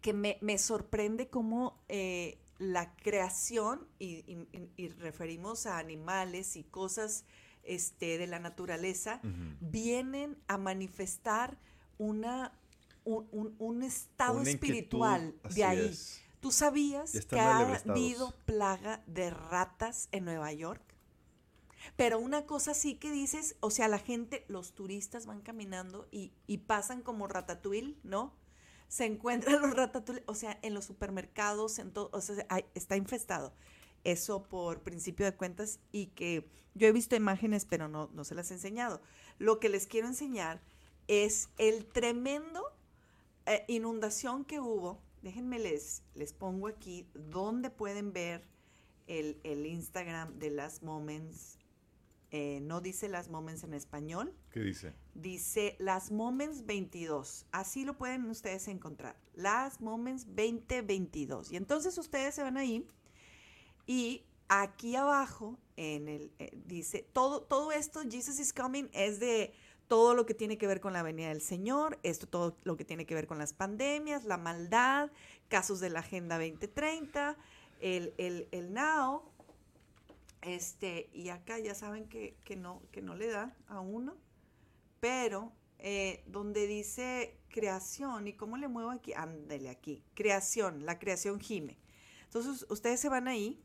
[0.00, 6.54] que me, me sorprende cómo eh, la creación, y, y- y- y referimos a animales
[6.56, 7.24] y cosas
[7.64, 9.20] este, de la naturaleza,
[9.60, 11.58] vienen a manifestar
[11.98, 12.52] una,
[13.04, 15.86] un, un- un estado Una espiritual de ahí.
[15.88, 16.20] es.
[16.40, 17.58] ¿Tú sabías que ha
[17.92, 20.82] habido plaga de ratas en Nueva York?
[21.96, 26.32] Pero una cosa sí que dices, o sea, la gente, los turistas van caminando y,
[26.46, 28.34] y pasan como ratatouille, ¿no?
[28.90, 33.54] Se encuentran los ratatouille, o sea, en los supermercados, en todo, o sea, está infestado.
[34.02, 38.34] Eso por principio de cuentas y que yo he visto imágenes, pero no, no se
[38.34, 39.00] las he enseñado.
[39.38, 40.60] Lo que les quiero enseñar
[41.06, 42.64] es el tremendo
[43.46, 45.00] eh, inundación que hubo.
[45.22, 48.42] Déjenme les, les pongo aquí donde pueden ver
[49.06, 51.58] el, el Instagram de Las Moments.
[52.32, 54.94] Eh, no dice Las Moments en español, ¿Qué dice?
[55.14, 57.46] Dice Las Moments 22.
[57.52, 59.16] Así lo pueden ustedes encontrar.
[59.34, 61.52] Las Moments 2022.
[61.52, 62.86] Y entonces ustedes se van ahí
[63.86, 69.54] y aquí abajo en el eh, dice todo todo esto Jesus is coming es de
[69.90, 72.84] todo lo que tiene que ver con la venida del Señor, esto todo lo que
[72.84, 75.10] tiene que ver con las pandemias, la maldad,
[75.48, 77.36] casos de la Agenda 2030,
[77.80, 79.22] el, el, el now,
[80.42, 84.16] este, y acá ya saben que, que no, que no le da a uno,
[85.00, 89.12] pero eh, donde dice creación, ¿y cómo le muevo aquí?
[89.14, 91.78] Ándele aquí, creación, la creación gime.
[92.24, 93.60] Entonces ustedes se van ahí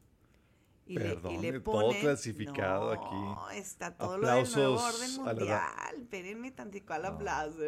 [0.88, 2.01] y, le, y le todo ponen...
[2.01, 3.57] clasificado no, aquí.
[3.59, 5.95] está todo lo del nuevo Aplausos orden mundial.
[6.01, 7.07] Espérenme tantito al No.
[7.09, 7.59] aplauso.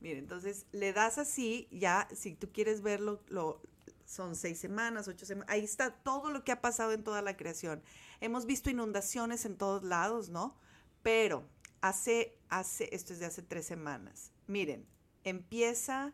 [0.00, 3.62] entonces le das así, ya, si tú quieres verlo, lo,
[4.04, 7.36] son seis semanas, ocho semanas, ahí está todo lo que ha pasado en toda la
[7.36, 7.82] creación.
[8.20, 10.56] Hemos visto inundaciones en todos lados, ¿no?
[11.02, 11.44] Pero
[11.80, 14.32] hace, hace, esto es de hace tres semanas.
[14.46, 14.86] Miren,
[15.24, 16.12] empieza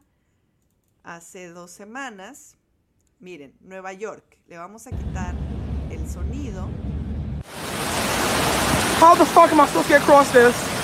[1.02, 2.56] hace dos semanas.
[3.20, 4.38] Miren, Nueva York.
[4.46, 5.34] Le vamos a quitar
[5.90, 6.68] el sonido.
[9.00, 10.83] How the fuck am I supposed to get across this?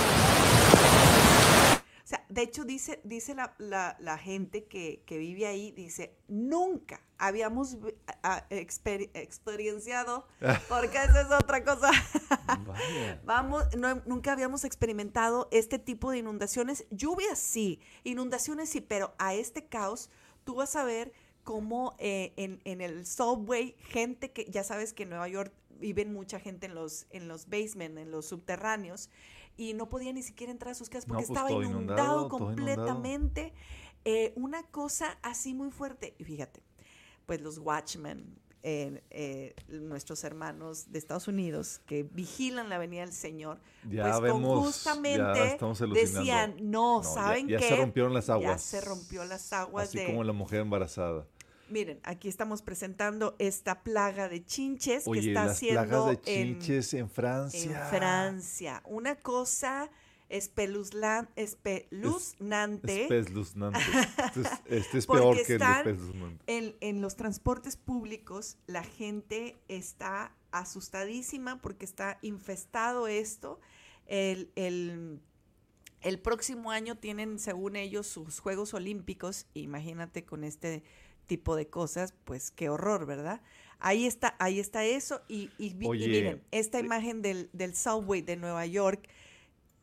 [2.30, 7.76] De hecho dice, dice la, la- la gente que, que vive ahí, dice, nunca habíamos
[8.22, 10.26] a- exper- experienciado,
[10.68, 11.90] porque esa es otra cosa.
[12.66, 13.20] Vaya.
[13.24, 16.86] Vamos, no- nunca habíamos experimentado este tipo de inundaciones.
[16.90, 20.08] Lluvias sí, inundaciones sí, pero a este caos
[20.44, 21.12] tú vas a ver
[21.44, 26.12] cómo eh, en, en el subway, gente que ya sabes que en Nueva York viven
[26.12, 29.08] mucha gente en los, en los basement, en los subterráneos,
[29.60, 32.28] y no podía ni siquiera entrar a sus casas No, porque pues, estaba inundado, inundado,
[32.28, 32.56] todo inundado.
[32.86, 33.52] completamente.
[34.06, 36.14] Eh, una cosa así muy fuerte.
[36.18, 36.62] Y fíjate,
[37.26, 43.12] pues los Watchmen, eh, eh, nuestros hermanos de Estados Unidos que vigilan la venida del
[43.12, 43.58] Señor,
[43.88, 47.68] Ya pues con vemos, justamente ya decían, no, No, ya- ¿saben ya qué?
[47.68, 48.62] se rompieron las Ya aguas.
[48.62, 50.06] se rompió las aguas Así de...
[50.06, 51.26] como la mujer embarazada.
[51.70, 56.58] Miren, aquí estamos presentando esta plaga de chinches que está las haciendo plagas de en-
[56.58, 57.86] chinches en, en, Francia.
[57.90, 58.82] Francia.
[58.86, 59.90] Una cosa
[60.28, 61.42] espeluznante.
[61.42, 63.06] Espeluznante.
[64.66, 66.44] Este es, este peor que el están espeluznante.
[66.46, 73.60] En, en los transportes públicos la gente está asustadísima porque está infestado esto.
[74.06, 75.20] El, el-
[76.02, 79.44] el próximo año tienen, según ellos, sus Juegos Olímpicos.
[79.52, 80.82] Imagínate con este
[81.30, 83.40] tipo de cosas, pues qué horror, ¿verdad?
[83.78, 85.22] Ahí está, ahí está eso.
[85.28, 89.08] Y, y y miren, esta eh, imagen del, del subway de Nueva York,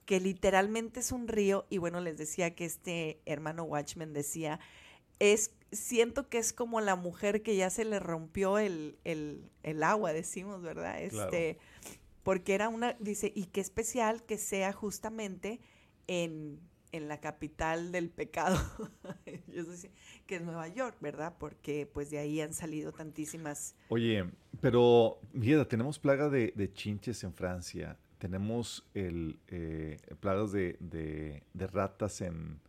[0.06, 4.60] que literalmente es un río, y bueno, les decía que este hermano Watchman decía,
[5.20, 9.84] es, siento que es como la mujer que ya se le rompió el, el, el
[9.84, 10.98] agua, decimos, ¿verdad?
[11.10, 11.32] Claro.
[11.32, 11.60] Este,
[12.24, 15.62] porque era una, dice, y qué especial que sea justamente
[16.08, 16.60] en,
[16.92, 18.58] en la capital del pecado,
[19.48, 19.90] Yo decía,
[20.26, 21.36] que es Nueva York, ¿verdad?
[21.40, 23.76] Porque pues de ahí han salido tantísimas...
[23.90, 24.30] Oye,
[24.62, 31.44] pero mira, tenemos plaga de, de chinches en Francia, tenemos el, eh, plagas de, de-
[31.54, 32.60] de ratas en,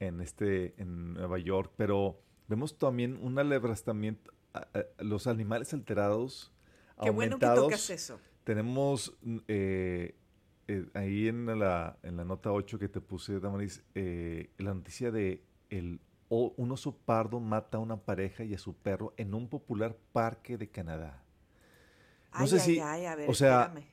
[0.00, 4.32] en, este, en Nueva York, pero vemos también un alebrastamiento,
[4.98, 6.50] los animales alterados,
[7.02, 8.20] Qué bueno que tocas eso.
[8.44, 9.16] Tenemos
[9.48, 10.14] eh,
[10.68, 15.10] eh, ahí en la, en la nota 8 que te puse, Damaris, eh, la noticia
[15.10, 19.48] de el, un oso pardo mata a una pareja y a su perro en un
[19.48, 21.22] popular parque de Canadá.
[22.36, 23.84] No ay, sé ay, si- ay, a ver, o sea, espérame.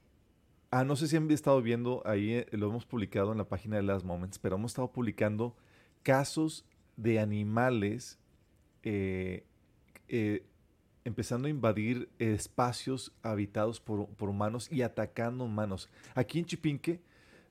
[0.71, 3.75] Ah, no sé si han estado viendo, ahí eh, lo hemos publicado en la página
[3.75, 5.55] de Last Moments, pero hemos estado publicando
[6.01, 6.65] casos
[6.95, 8.19] de animales
[8.83, 9.45] eh,
[10.07, 10.45] eh,
[11.05, 15.89] empezando a invadir espacios habitados por, por humanos y atacando humanos.
[16.15, 16.99] Aquí en Chipinque,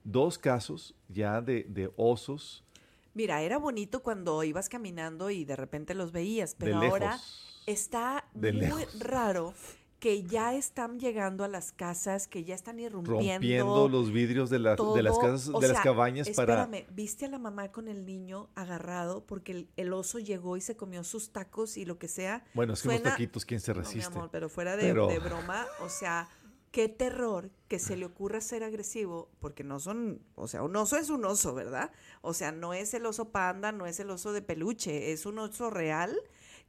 [0.05, 2.64] dos casos ya de, de osos
[3.12, 7.18] Mira, era bonito cuando ibas caminando y de repente los veías, pero ahora
[7.66, 8.98] está De muy lejos.
[9.01, 9.53] raro
[10.01, 13.34] que ya están llegando a las casas, que ya están irrumpiendo.
[13.34, 16.62] rompiendo los vidrios de, las de las casas, O de las cabañas para...
[16.64, 20.62] Espérame, ¿viste a la mamá con el niño agarrado porque el, el oso llegó y
[20.62, 22.44] se comió sus tacos y lo que sea?
[22.55, 24.07] Bueno, es que unos Suena- taquitos, ¿quién se No, mi resiste?
[24.07, 26.30] amor, pero fuera de, Pero- de broma, o sea,
[26.72, 30.96] qué terror que se le ocurra ser agresivo, porque no son, o sea, un oso
[30.96, 31.90] es un oso, ¿verdad?
[32.22, 35.38] O sea, no es el oso panda, no es el oso de peluche, es un
[35.40, 36.18] oso real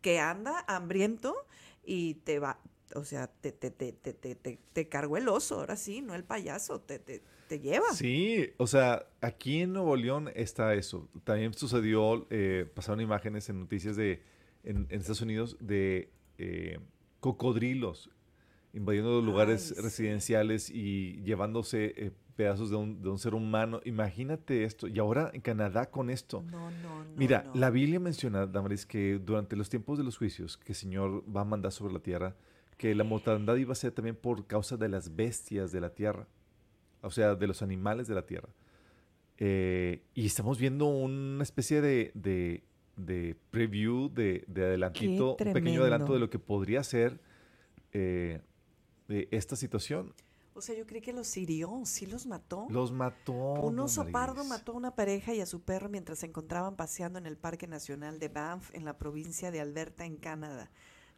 [0.01, 1.35] que anda hambriento
[1.85, 2.59] y te va,
[2.95, 6.15] o sea, te, te, te, te, te, te, te cargó el oso, ahora sí, no
[6.15, 7.91] el payaso, te, te, te lleva.
[7.93, 11.09] Sí, o sea, aquí en Nuevo León está eso.
[11.23, 14.21] También sucedió, eh, pasaron imágenes en noticias de
[14.63, 16.79] en, en Estados Unidos de eh,
[17.19, 18.09] cocodrilos
[18.73, 19.81] invadiendo los lugares Ay, sí.
[19.81, 23.81] residenciales y llevándose eh, pedazos de un, de un ser humano.
[23.83, 24.87] Imagínate esto.
[24.87, 26.41] Y ahora en Canadá con esto.
[26.43, 27.11] No, no, no.
[27.17, 27.59] Mira, no.
[27.59, 31.41] la Biblia menciona, Damaris, que durante los tiempos de los juicios que el Señor va
[31.41, 32.35] a mandar sobre la tierra,
[32.81, 36.27] que la mortandad iba a ser también por causa de las bestias de la tierra,
[37.01, 38.49] o sea, de los animales de la tierra.
[39.37, 42.63] Eh, y estamos viendo una especie de, de-
[42.97, 47.19] de preview, de, de adelantito, un pequeño adelanto de lo que podría ser
[47.93, 48.41] eh,
[49.07, 50.13] de esta situación.
[50.55, 52.65] O sea, yo creí que los hirió, sí los mató.
[52.71, 53.33] Los mató.
[53.33, 57.19] Un oso pardo mató a una pareja y a su perro mientras se encontraban paseando
[57.19, 60.71] en el Parque Nacional de Banff, en la provincia de Alberta, en Canadá.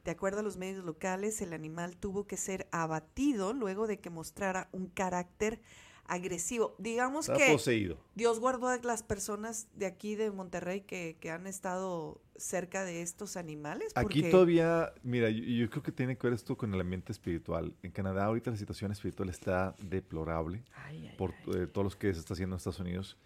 [0.03, 4.09] De acuerdo a los medios locales, el animal tuvo que ser abatido luego de que
[4.09, 5.61] mostrara un carácter
[6.05, 6.75] agresivo.
[6.77, 7.97] Digamos Está que poseído.
[8.15, 13.01] Dios guardó a las personas de aquí de Monterrey que, que han estado cerca de
[13.01, 13.93] estos animales.
[13.95, 17.73] Aquí todavía, mira, yo, yo creo que tiene que ver esto con el ambiente espiritual.
[17.83, 21.61] En Canadá ahorita la situación espiritual está deplorable Ay, ay, por ay.
[21.61, 23.17] eh, todo lo que se está haciendo en Estados Unidos.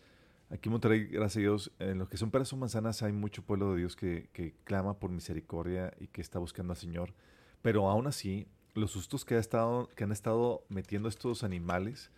[0.49, 3.41] Aquí en Monterrey, gracias a Dios, en lo que son peras o manzanas hay mucho
[3.41, 7.13] pueblo de Dios que, que clama por misericordia y que está buscando al Señor.
[7.61, 12.11] Pero aún así, los sustos que, ha estado, que han estado metiendo estos animales,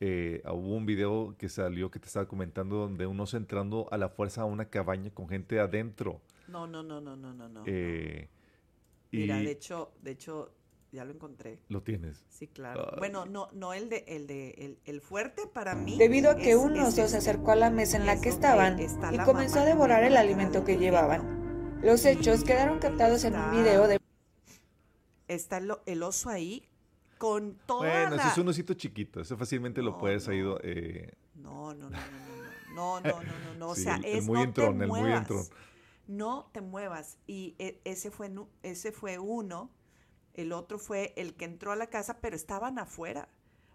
[0.00, 3.96] eh, hubo un video que salió que te estaba comentando donde un oso entrando a
[3.96, 6.20] la fuerza a una cabaña con gente adentro.
[6.48, 7.62] No, no, no, no, no, no, no.
[7.66, 8.28] Eh,
[9.12, 10.52] Mira, y de hecho, de hecho,
[10.92, 11.58] ya lo encontré.
[11.68, 12.22] lo tienes.
[12.28, 12.86] Sí, claro.
[12.92, 12.98] Ay.
[12.98, 15.96] Bueno, no, no el de, el de, el, el fuerte para mí.
[15.98, 17.16] Debido a que es- un es oso se este.
[17.18, 20.64] acercó a la mesa en la que estaban está y comenzó a devorar el alimento
[20.64, 21.80] que llevaban.
[21.82, 23.98] Los hechos quedaron captados en un video de
[25.28, 26.68] Está el, el oso ahí
[27.16, 28.22] con toda Bueno, la...
[28.22, 29.20] ese es un osito chiquito.
[29.20, 30.32] Ese fácilmente lo puedes no.
[30.34, 30.40] ahí.
[30.62, 31.98] eh, No, no, no,
[32.74, 34.44] no, no, no, no, no, no, no, o Sí, sea, el- el es muy no
[34.44, 35.44] entrón, te el muy entrón.
[36.06, 38.30] no te muevas, y e- ese fue,
[38.62, 39.70] ese fue uno,
[40.34, 43.28] el otro fue el que entró a la casa, pero estaban afuera,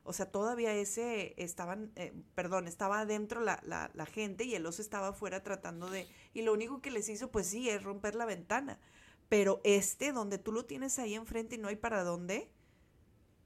[0.03, 4.65] o sea, todavía ese, estaban, eh, perdón, estaba adentro la, la, la gente y el
[4.65, 8.15] oso estaba afuera tratando de, y lo único que les hizo, pues sí, es romper
[8.15, 8.79] la ventana,
[9.27, 12.49] pero este, donde tú lo tienes ahí enfrente y no hay para dónde,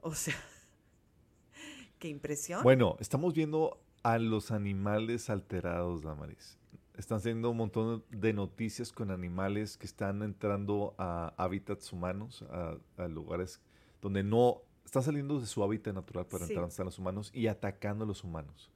[0.00, 0.36] o sea,
[1.98, 2.62] qué impresión.
[2.62, 6.58] Bueno, estamos viendo a los animales alterados, Damaris.
[6.96, 12.76] Están haciendo un montón de noticias con animales que están entrando a hábitats humanos, a,
[12.98, 13.60] a lugares
[14.02, 16.52] donde no están saliendo de su hábitat natural para Sí.
[16.52, 18.70] entrar están los humanos y atacando a los humanos.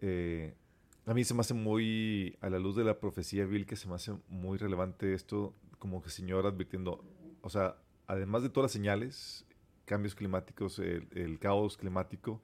[0.00, 0.54] Eh,
[1.04, 3.88] A mí se me hace muy, a la luz de la profecía Bill, que se
[3.88, 7.04] me hace muy relevante esto, como que Señor advirtiendo,
[7.40, 9.44] o sea, además de todas las señales,
[9.84, 12.40] cambios climáticos, el, el caos climático,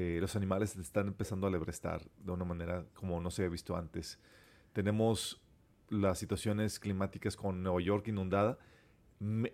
[0.00, 3.74] eh, los animales están empezando a lebrestar de una manera como no se había visto
[3.76, 4.20] antes.
[4.72, 5.40] Tenemos
[5.88, 8.58] las situaciones climáticas con Nueva York inundada,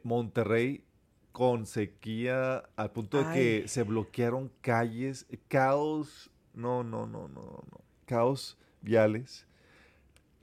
[0.02, 0.84] Monterrey
[1.32, 3.24] con sequía al punto de
[3.62, 9.46] que se bloquearon calles, caos, no, no, no, no, no, caos viales.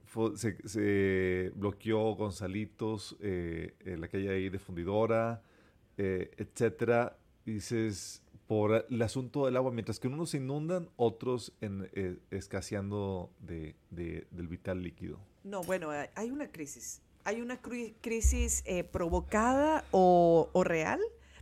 [0.05, 5.41] Fue- se, se bloqueó Gonzalitos, eh, eh, la calle ahí de Fundidora,
[5.97, 7.15] eh, etcétera.
[7.45, 8.21] Dices,
[8.51, 13.77] por el asunto del agua, mientras que unos se inundan, otros en, eh, escaseando de,
[13.91, 15.19] de- del vital líquido.
[15.45, 17.01] No, bueno, hay- una crisis.
[17.23, 20.99] Hay una cri- crisis eh, provocada o, o real,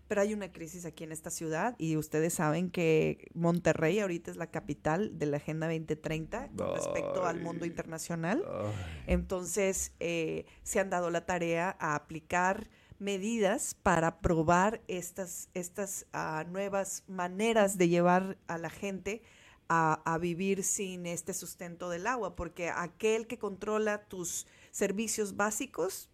[0.08, 4.38] pero hay una crisis aquí en esta ciudad y ustedes saben que Monterrey ahorita es
[4.38, 7.70] la capital de la Agenda 2030 con respecto al mundo Ay.
[7.72, 8.46] internacional.
[8.48, 9.04] Ay.
[9.08, 12.70] Entonces, eh, se han dado la tarea a aplicar
[13.00, 19.22] medidas para probar estas, estas ah, nuevas maneras de llevar a la gente
[19.70, 26.10] a, vivir sin este sustento del agua, porque aquel que controla tus servicios básicos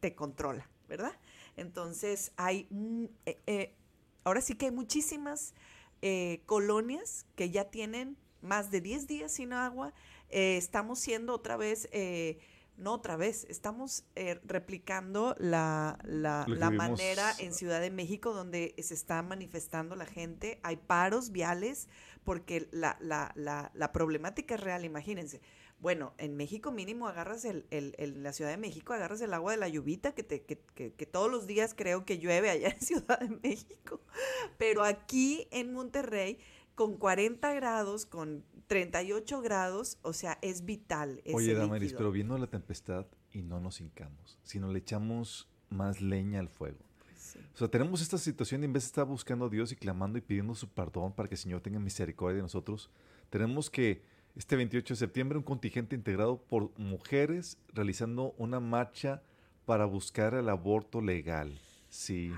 [0.00, 1.12] te controla, ¿verdad?
[1.56, 2.68] Entonces, hay,
[3.24, 3.74] eh, eh,
[4.22, 5.54] ahora sí que hay muchísimas
[6.02, 9.94] eh, colonias que ya tienen más de 10 días sin agua.
[10.28, 11.88] Estamos siendo otra vez,
[12.78, 18.74] no otra vez, estamos eh, replicando la, la, vimos- manera en Ciudad de México donde
[18.78, 20.60] se está manifestando la gente.
[20.62, 21.88] Hay paros viales
[22.24, 23.32] porque la, la,
[23.92, 25.40] problemática es real, imagínense.
[25.80, 29.58] Bueno, en México mínimo agarras el, el, la Ciudad de México agarras el agua de
[29.58, 32.80] la lluvita que, te, que, que- que todos los días creo que llueve allá en
[32.84, 34.00] Ciudad de México.
[34.58, 36.38] Pero aquí en Monterrey,
[36.78, 41.20] con 40 grados, con 38 grados, o sea, es vital.
[41.24, 41.98] Ese Oye, Damaris, líquido.
[41.98, 46.78] pero viendo la tempestad y no nos hincamos, sino le echamos más leña al fuego.
[47.16, 47.40] Sí.
[47.52, 50.18] O sea, tenemos esta situación y en vez de estar buscando a Dios y clamando
[50.18, 52.90] y pidiendo su perdón para que el Señor tenga misericordia de nosotros,
[53.28, 54.04] tenemos que
[54.36, 59.20] este 28 de septiembre un contingente integrado por mujeres realizando una marcha
[59.66, 61.58] para buscar el aborto legal.
[61.88, 62.32] Sí.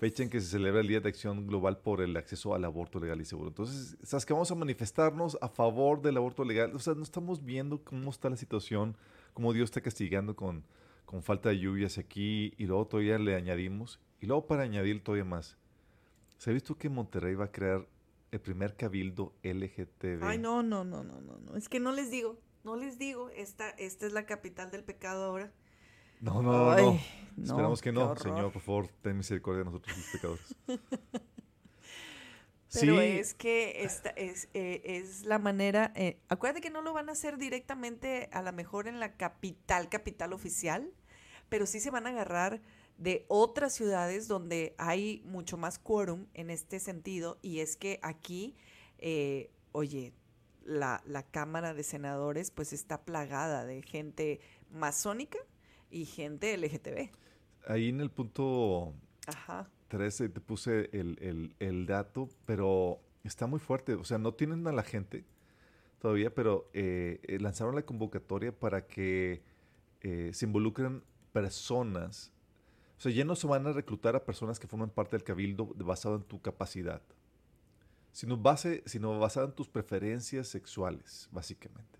[0.00, 2.98] Fecha en que se celebra el Día de Acción Global por el acceso al aborto
[2.98, 3.48] legal y seguro.
[3.48, 6.74] Entonces, ¿sabes que Vamos a manifestarnos a favor del aborto legal.
[6.74, 8.96] O sea, no estamos viendo cómo está la situación,
[9.34, 10.64] cómo Dios está castigando con,
[11.04, 14.00] con falta de lluvias aquí y luego todavía le añadimos.
[14.20, 15.56] Y luego para añadir todavía más.
[16.38, 17.86] ¿Sabes tú que Monterrey va a crear
[18.30, 20.22] el primer cabildo LGTB?
[20.22, 21.56] Ay, no, no, no, no, no, no.
[21.56, 23.30] Es que no les digo, no les digo.
[23.30, 25.52] Esta, esta es la capital del pecado ahora.
[26.20, 26.84] No, no, no, Ay,
[27.36, 27.44] no.
[27.44, 28.16] Esperamos que no.
[28.16, 30.56] Señor, por favor, ten misericordia de nosotros los pecadores.
[32.72, 35.92] Pero sí, es que esta es, eh, es la manera.
[35.94, 39.88] eh, acuérdate que no lo van a hacer directamente, a lo mejor en la capital,
[39.88, 40.92] capital oficial,
[41.48, 42.60] pero sí se van a agarrar
[42.98, 47.38] de otras ciudades donde hay mucho más quórum en este sentido.
[47.40, 48.56] Y es que aquí,
[48.98, 50.12] eh, oye,
[50.64, 54.40] la, la Cámara de Senadores pues está plagada de gente
[54.70, 55.38] masónica
[55.90, 57.10] y gente LGTB.
[57.68, 58.94] ahí en el punto
[59.26, 59.68] Ajá.
[59.88, 63.94] 13 te puse el, el- el dato, pero está muy fuerte.
[63.94, 65.24] O sea, no tienen a la gente
[66.00, 69.42] todavía, pero eh, eh, lanzaron la convocatoria para que
[70.02, 72.32] eh, se involucren personas.
[72.98, 75.66] O sea, ya no se van a reclutar a personas que forman parte del cabildo
[75.76, 77.02] basado en tu capacidad,
[78.12, 81.98] sino, base, sino basado en tus preferencias sexuales, básicamente.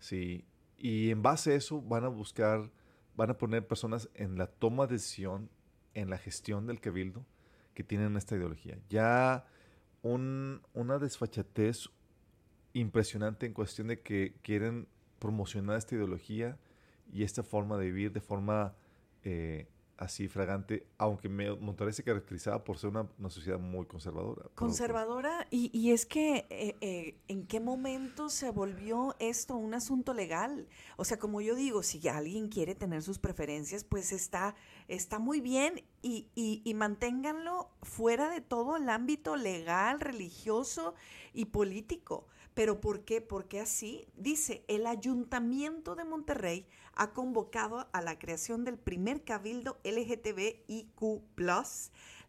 [0.00, 0.44] Sí.
[0.78, 2.70] Y en base a eso van a buscar,
[3.16, 5.48] van a poner personas en la toma de decisión,
[5.94, 7.24] en la gestión del cabildo,
[7.74, 8.78] que tienen esta ideología.
[8.88, 9.46] Ya
[10.02, 11.88] un- una desfachatez
[12.72, 14.86] impresionante en cuestión de que quieren
[15.18, 16.58] promocionar esta ideología
[17.12, 18.74] y esta forma de vivir de forma
[19.28, 19.66] eh,
[19.98, 24.48] así fragante, aunque me, Monterrey se caracterizaba por ser una, sociedad muy conservadora.
[24.54, 30.14] Conservadora, y, y es que eh, eh, en qué momento se volvió esto un asunto
[30.14, 30.68] legal.
[30.96, 34.54] O sea, como yo digo, si alguien quiere tener sus preferencias, pues está,
[34.88, 40.94] está muy bien y, y, y manténganlo fuera de todo el ámbito legal, religioso
[41.32, 42.26] y político.
[42.56, 43.20] ¿Pero por qué?
[43.20, 49.78] Porque así dice, el Ayuntamiento de Monterrey ha convocado a la creación del primer cabildo
[49.84, 50.96] LGTBIQ+,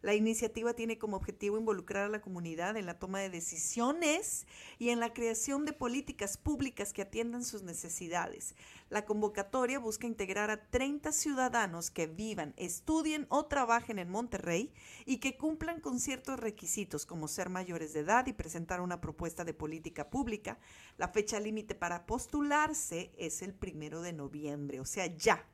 [0.00, 4.46] La iniciativa tiene como objetivo involucrar a la comunidad en la toma de decisiones
[4.78, 8.54] y en la creación de políticas públicas que atiendan sus necesidades.
[8.90, 14.72] La convocatoria busca integrar a 30 ciudadanos que vivan, estudien o trabajen en Monterrey
[15.04, 19.44] y que cumplan con ciertos requisitos como ser mayores de edad y presentar una propuesta
[19.44, 20.58] de política pública.
[20.96, 25.44] La fecha límite para postularse es el primero de noviembre, o sea, ya.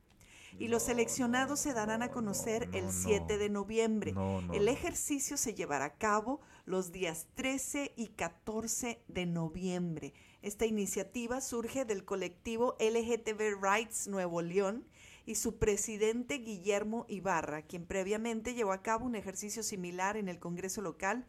[0.59, 2.93] Y los seleccionados se darán a conocer no, el no.
[2.93, 4.13] 7 de noviembre.
[4.13, 10.15] No, no, el ejercicio se llevará a cabo los días 13 y 14 de noviembre.
[10.43, 14.87] Esta iniciativa surge del colectivo LGTB Rights Nuevo León
[15.27, 20.39] y su presidente Guillermo Ibarra, quien previamente llevó a cabo un ejercicio similar en el
[20.39, 21.27] Congreso local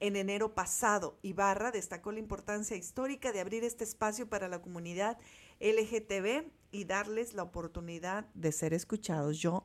[0.00, 1.18] en enero pasado.
[1.22, 5.18] Ibarra destacó la importancia histórica de abrir este espacio para la comunidad
[5.60, 9.38] LGTB y darles la oportunidad de ser escuchados.
[9.38, 9.64] Yo,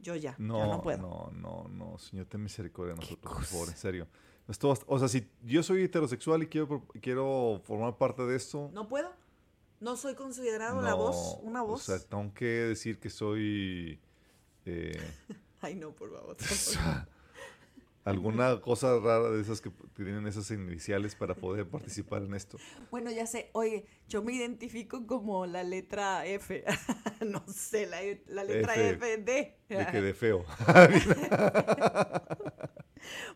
[0.00, 1.30] yo ya, No, ya no, no puedo.
[1.32, 4.06] no, no, Señor, ten misericordia de nosotros, por favor, en serio.
[4.48, 8.86] Esto, o sea, si yo soy heterosexual y quiero, quiero formar parte de esto, ¿No
[8.88, 9.10] puedo?
[9.80, 11.38] ¿No soy considerado la voz?
[11.42, 11.82] ¿Una O voz?
[11.82, 14.00] sea, tengo que decir que soy
[14.64, 15.00] eh,
[15.60, 16.36] Ay, no, por favor.
[18.06, 22.56] alguna cosa rara de esas que tienen esas iniciales para poder participar en esto.
[22.90, 23.50] Bueno, ya sé.
[23.52, 26.64] Oye, yo me identifico como la letra F.
[27.26, 27.98] no sé, la,
[28.28, 29.14] la letra F.
[29.14, 29.58] F, D.
[29.68, 30.44] De que de feo.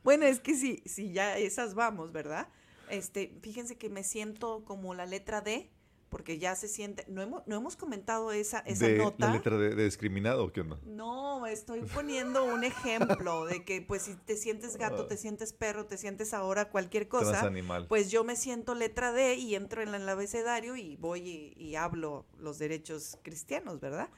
[0.02, 2.48] Bueno, es que sí, sí, ya esas vamos, ¿verdad?
[2.88, 5.70] Este, fíjense que me siento como la letra D,
[6.10, 7.06] porque ya se siente.
[7.08, 9.28] No hemos, no hemos comentado esa, esa de nota.
[9.28, 10.78] la letra de, de discriminado, ¿o ¿qué onda?
[10.84, 15.86] No, estoy poniendo un ejemplo de que, pues, si te sientes gato, te sientes perro,
[15.86, 17.86] te sientes ahora cualquier cosa, Transanimal.
[17.86, 21.76] pues yo me siento letra D y entro en el abecedario y voy y, y
[21.76, 24.10] hablo los derechos cristianos, ¿verdad?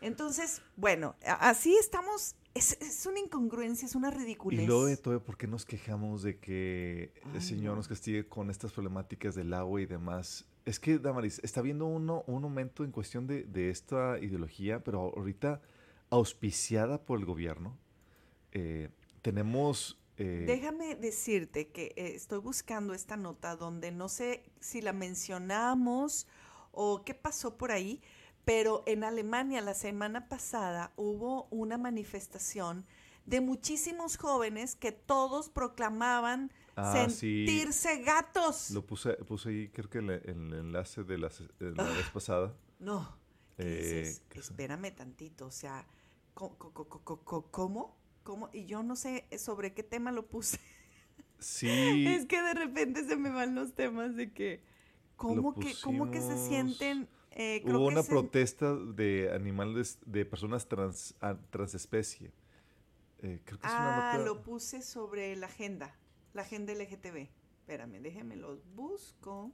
[0.00, 2.36] Entonces, bueno, así estamos.
[2.54, 4.62] Es, es una incongruencia, es una ridiculez.
[4.62, 7.76] Y luego de todo, ¿por qué nos quejamos de que el Señor no.
[7.76, 10.46] nos castigue con estas problemáticas del agua y demás?
[10.64, 15.12] Es que, Damaris, está habiendo uno, un aumento en cuestión de, de esta ideología, pero
[15.16, 15.60] ahorita
[16.10, 17.76] auspiciada por el gobierno.
[18.52, 18.88] Eh,
[19.20, 20.00] tenemos...
[20.16, 26.26] eh, Déjame decirte que eh, estoy buscando esta nota donde no sé si la mencionamos
[26.72, 28.00] o qué pasó por ahí,
[28.44, 32.86] pero en Alemania la semana pasada hubo una manifestación
[33.26, 37.46] de muchísimos jóvenes que todos proclamaban Ah, sí.
[37.46, 38.70] sentirse gatos.
[38.70, 42.08] Lo puse, puse ahí, creo que el, el enlace de la, se- de la vez
[42.12, 42.52] pasada.
[42.80, 43.16] No.
[43.56, 44.14] ¿qué Eh.
[44.34, 45.86] Espérame tantito, o sea,
[46.34, 47.96] ¿cómo?
[48.24, 48.50] ¿Cómo?
[48.52, 50.58] Y yo no sé sobre qué tema lo puse.
[51.38, 51.68] Sí,
[52.08, 54.62] Es que de repente se me van los temas de que,
[55.16, 57.08] ¿cómo, que, cómo que se sienten?
[57.30, 62.32] eh, creo hubo que una se- protesta de animales, de personas trans, ah, transespecie.
[63.18, 64.24] Eh, creo que es una Ah, nota...
[64.24, 65.94] lo puse sobre la agenda,
[66.34, 67.28] la agenda LGTB.
[67.60, 69.52] Espérame, déjenme los busco.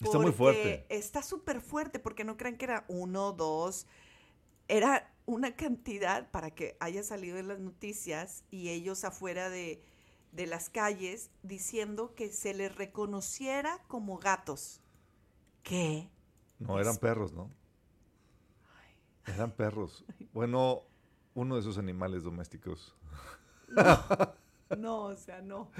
[0.00, 0.86] Está muy fuerte.
[0.88, 3.86] Está súper fuerte, porque no crean que era uno, dos.
[4.66, 9.82] Era una cantidad para que haya salido en las noticias y ellos afuera de,
[10.32, 14.80] de las calles diciendo que se les reconociera como gatos.
[15.62, 16.10] ¿Qué?
[16.58, 17.50] No, eran perros, ¿no?
[19.26, 20.04] Eran perros.
[20.32, 20.84] Bueno,
[21.34, 22.94] uno de esos animales domésticos.
[23.66, 23.82] No,
[24.78, 25.70] o sea, no.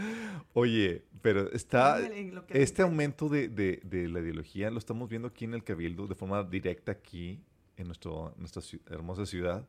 [0.53, 2.01] Oye, pero está...
[2.49, 6.07] Este te- aumento de, de- de la ideología lo estamos viendo aquí en el Cabildo
[6.07, 7.41] de forma directa aquí
[7.77, 9.67] en nuestro, nuestra hermosa ciudad,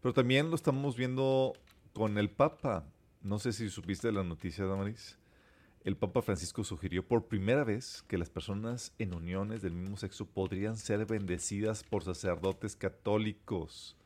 [0.00, 1.54] pero también lo estamos viendo
[1.92, 2.84] con el Papa.
[3.22, 5.18] No sé si supiste la noticia, Damaris.
[5.84, 10.26] El Papa Francisco sugirió por primera vez que las personas en uniones del mismo sexo
[10.26, 13.96] podrían ser bendecidas por sacerdotes católicos,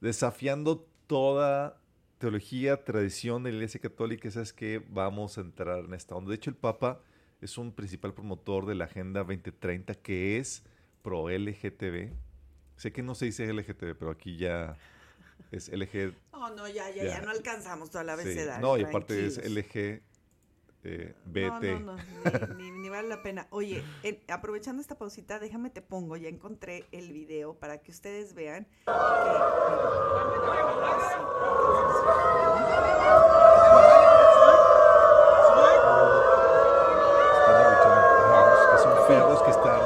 [0.00, 1.80] desafiando toda
[2.18, 6.30] teología, tradición de la Iglesia Católica, es que vamos a entrar en esta onda.
[6.30, 7.00] De hecho, el Papa
[7.40, 10.64] es un principal promotor de la Agenda 2030 que es
[11.02, 12.12] pro LGTB.
[12.76, 14.76] Sé que no se dice LGTB, pero aquí ya
[15.50, 16.14] es LG.
[16.32, 17.08] No, no, ya, ya, Ya.
[17.18, 18.22] ya no alcanzamos toda la sí.
[18.22, 18.66] abecedario.
[18.66, 19.38] No, y aparte es.
[19.38, 20.02] LG.
[20.84, 21.80] Eh, BT.
[21.80, 23.46] No, no, no, ni, ni- ni vale la pena.
[23.50, 28.34] Oye, en- aprovechando esta pausita, déjame te pongo, ya encontré el video para que ustedes
[28.34, 28.92] vean que...
[38.82, 39.78] Son perros que están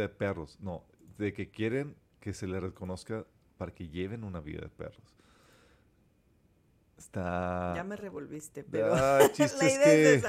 [0.00, 0.58] vida de perros.
[0.60, 0.84] No,
[1.18, 3.26] de que quieren que se les reconozca
[3.58, 5.14] para que lleven una vida de perros.
[6.98, 7.72] Está...
[7.76, 10.24] Ya me revolviste, pero Ah, el chiste la es idea que- es.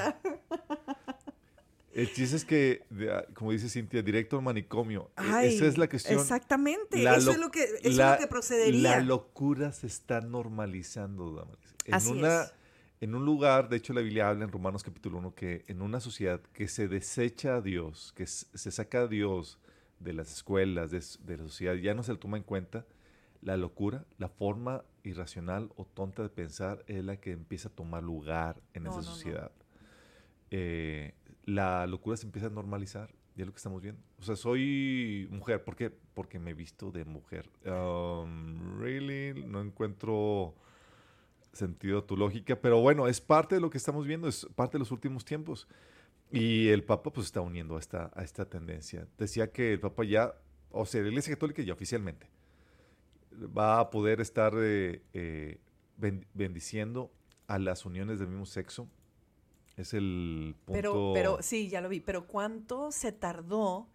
[1.92, 2.86] El chiste es que,
[3.34, 5.10] como dice Cintia, directo al manicomio.
[5.18, 6.18] E- Ay, Esa es la cuestión.
[6.18, 8.96] Exactamente, La eso, es lo que, eso es lo que procedería.
[8.96, 11.74] La locura se está normalizando, Damaris.
[11.84, 12.54] En, Así una, es.
[13.02, 15.98] En un lugar, de hecho la Biblia habla en Romanos capítulo 1 que en una
[15.98, 19.58] sociedad que se desecha a Dios, que se saca a Dios
[19.98, 22.86] de las escuelas, de, de la sociedad, ya no se le toma en cuenta,
[23.40, 28.04] la locura, la forma irracional o tonta de pensar es la que empieza a tomar
[28.04, 29.12] lugar en No, esa no, no.
[29.16, 29.50] sociedad.
[30.52, 34.00] Eh, la locura se empieza a normalizar, ya es lo que estamos viendo.
[34.20, 35.90] O sea, soy mujer, ¿por qué?
[35.90, 37.50] Porque me he visto de mujer.
[37.66, 40.54] Um, really, no encuentro
[41.52, 44.80] sentido tu lógica, pero bueno, es parte de lo que estamos viendo, es parte de
[44.80, 45.68] los últimos tiempos.
[46.30, 49.06] Y el Papa pues está uniendo a esta, a esta tendencia.
[49.18, 50.34] Decía que el Papa ya,
[50.70, 52.30] o sea, la Iglesia Católica ya oficialmente
[53.56, 55.58] va a poder estar eh, eh,
[55.98, 57.10] ben- bendiciendo
[57.46, 58.88] a las uniones del mismo sexo.
[59.76, 60.72] Es el punto...
[60.72, 62.00] Pero, pero sí, ya lo vi.
[62.00, 63.88] Pero ¿cuánto se tardó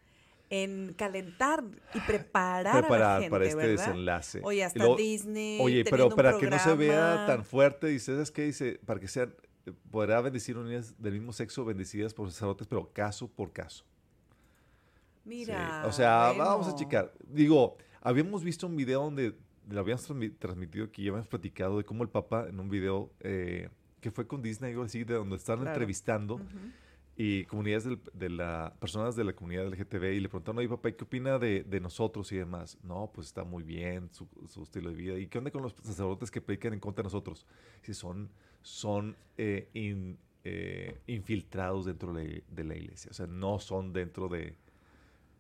[0.49, 3.85] en calentar y preparar, a la preparar gente, para este ¿verdad?
[3.87, 4.39] desenlace.
[4.43, 5.59] Oye, hasta Disney.
[5.61, 8.43] Oye, pero para que no se vea tan fuerte, dice, ¿sabes qué?
[8.43, 9.33] Dice, para que sean,
[9.91, 13.83] podrá bendecir unidades del mismo sexo bendecidas por sacerdotes, pero caso por caso.
[15.23, 15.83] Sí, Mira.
[15.85, 17.11] O sea, vamos a checar.
[17.27, 19.35] Digo, habíamos visto un video donde
[19.69, 23.11] lo habíamos transmi- transmitido aquí, ya habíamos platicado de cómo el Papa en un video
[23.19, 23.67] eh,
[23.99, 25.63] que fue con Disney o así, de donde Claro.
[25.65, 26.39] entrevistando.
[27.19, 30.91] Y comunidades del- de la personas de la comunidad LGTB y le preguntaron, oye papá,
[30.91, 32.77] ¿qué opina de, nosotros y demás?
[32.83, 34.27] No, pues está muy bien su,
[34.61, 35.17] estilo de vida.
[35.17, 37.47] ¿Y qué onda con los sacerdotes que predican en contra de nosotros?
[37.81, 38.29] Si son,
[38.61, 39.67] son eh,
[40.43, 44.55] eh, infiltrados dentro de, la iglesia, o sea, no son dentro de,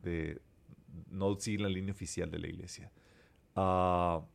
[0.01, 0.41] de
[1.11, 2.91] no siguen la línea oficial de la iglesia.
[3.55, 4.25] Ah,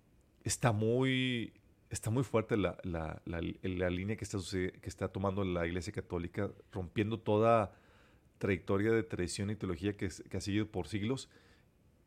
[0.45, 1.53] está muy
[1.93, 5.93] está muy fuerte la, la- la- la línea que está, que está tomando la Iglesia
[5.93, 7.73] Católica, rompiendo toda
[8.39, 11.29] trayectoria de tradición y teología que ha seguido por siglos.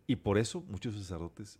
[0.08, 1.60] Y por eso muchos sacerdotes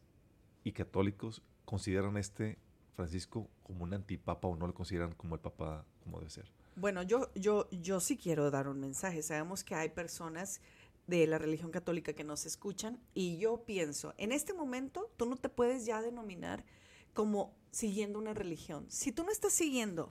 [0.64, 2.58] y católicos consideran a este
[2.96, 6.46] Francisco como un antipapa o no lo consideran como el papa como debe ser.
[6.76, 9.22] Bueno, yo, yo, yo sí quiero dar un mensaje.
[9.24, 10.62] Sabemos que hay personas
[11.08, 15.36] de la religión católica que nos escuchan y yo pienso, en este momento tú no
[15.38, 16.66] te puedes ya denominar
[17.14, 18.86] como siguiendo una religión.
[18.90, 20.10] Si tú no estás siguiendo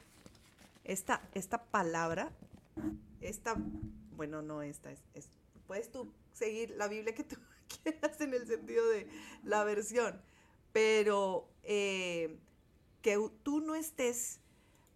[0.84, 2.30] esta, esta palabra,
[3.22, 3.56] esta,
[4.16, 5.28] bueno, no esta, es, es-
[5.66, 7.36] puedes tú seguir la Biblia que tú
[7.82, 9.08] quieras en el sentido de
[9.44, 10.20] la versión,
[10.74, 12.36] pero eh,
[13.00, 14.40] que tú no estés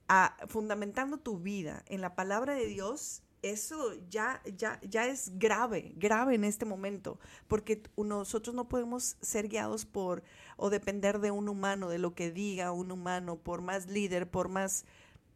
[0.09, 5.93] a- fundamentando tu vida en la palabra de Dios, eso ya, ya, ya es grave,
[5.97, 10.23] grave en este momento, porque nosotros no podemos ser guiados por
[10.57, 14.49] o depender de un humano, de lo que diga un humano, por más líder, por
[14.49, 14.85] más...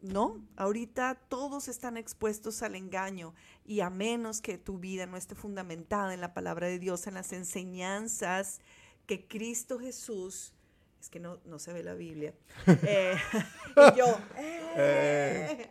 [0.01, 3.35] No, ahorita todos están expuestos al engaño
[3.65, 7.15] y a menos que tu vida no esté fundamentada en la palabra de Dios, en
[7.15, 8.61] las enseñanzas
[9.07, 10.55] que Cristo Jesús,
[11.01, 12.35] es que no, no se ve la Biblia,
[12.67, 13.17] eh,
[13.95, 15.71] y yo, eh.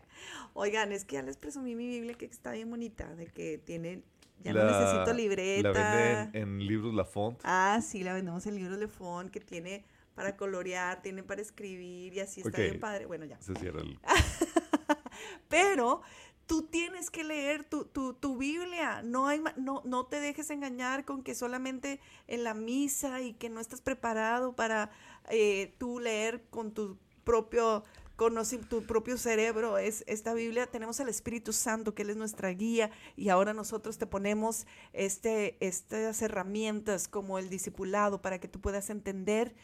[0.53, 4.03] Oigan, es que ya les presumí mi Biblia que está bien bonita, de que tiene,
[4.43, 5.71] ya no La- necesito libreta.
[5.71, 7.39] La venden en, libros La Font.
[7.43, 9.85] Ah, sí, la vendemos en libros de Font, que tiene
[10.15, 13.05] para colorear, tiene para escribir y así está bien padre.
[13.05, 13.39] Bueno, ya.
[13.41, 13.97] Se cierra el...
[15.49, 16.01] Pero
[16.45, 19.01] tú tienes que leer tu, tu, tu Biblia.
[19.03, 23.49] No, hay, no, no te dejes engañar con que solamente en la misa y que
[23.49, 24.91] no estás preparado para
[25.29, 27.83] eh, tú leer con tu propio
[28.21, 32.49] conoce tu propio cerebro es esta Biblia tenemos al Espíritu Santo que él es nuestra
[32.49, 38.61] guía y ahora nosotros te ponemos este estas herramientas como el discipulado para que tú
[38.61, 39.55] puedas entender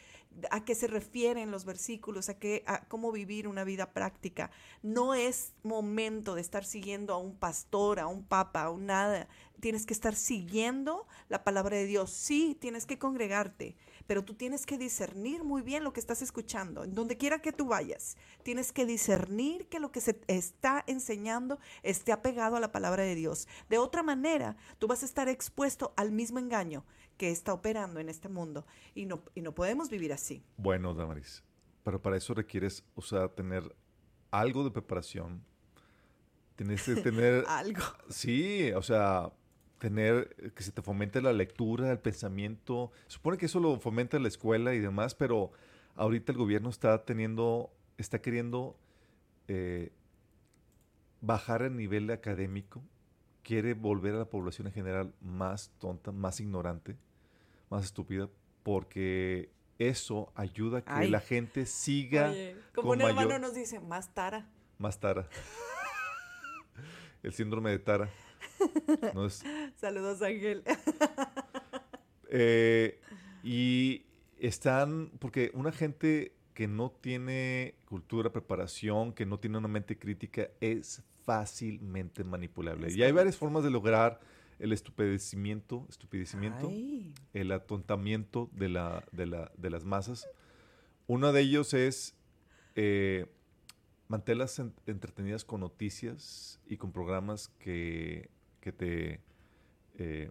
[0.50, 4.50] a qué se refieren los versículos, a qué a cómo vivir una vida práctica.
[4.82, 9.28] No es momento de estar siguiendo a un pastor, a un papa, a un nada.
[9.60, 12.10] Tienes que estar siguiendo la palabra de Dios.
[12.10, 13.76] Sí, tienes que congregarte,
[14.08, 16.82] pero tú tienes que discernir muy bien lo que estás escuchando.
[16.82, 21.58] En donde quiera que tú vayas, tienes que discernir que lo que se está enseñando
[21.82, 23.46] esté apegado a la palabra de Dios.
[23.68, 26.86] De otra manera, tú vas a estar expuesto al mismo engaño
[27.18, 30.42] que está operando en este mundo y no, y no podemos vivir así.
[30.56, 31.44] Bueno, Damaris,
[31.84, 33.76] pero para eso requieres, o sea, tener
[34.30, 35.44] algo de preparación.
[36.56, 37.82] Tienes que tener, Algo.
[38.08, 39.30] sí, o sea,
[39.78, 42.92] tener eh, que se te fomente la lectura, el pensamiento.
[43.06, 45.52] Supone que eso lo fomenta la escuela y demás, pero
[45.96, 48.76] ahorita el gobierno está teniendo, está queriendo
[49.48, 49.92] eh,
[51.20, 52.82] bajar el nivel académico,
[53.42, 56.96] quiere volver a la población en general más tonta, más ignorante,
[57.70, 58.28] más estúpida,
[58.62, 61.10] porque eso ayuda a que Ay.
[61.10, 64.46] la gente siga Oye, como con un hermano nos dice, más tara.
[64.78, 65.28] más Tara.
[67.22, 68.08] El síndrome de Tara.
[69.14, 69.44] No es,
[69.76, 70.62] Saludos, Ángel.
[72.30, 73.00] Eh,
[73.42, 74.04] y
[74.38, 80.48] están, porque una gente que no tiene cultura, preparación, que no tiene una mente crítica,
[80.60, 82.88] es fácilmente manipulable.
[82.88, 84.20] Es y hay varias formas de lograr
[84.58, 86.70] el estupidecimiento, estupidecimiento
[87.32, 90.28] el atontamiento de, la, de, la- de las masas.
[91.06, 92.14] Uno de ellos es
[92.74, 93.24] eh,
[94.08, 98.28] mantenerlas en- entretenidas con noticias y con programas que,
[98.68, 99.20] que te
[99.98, 100.30] eh,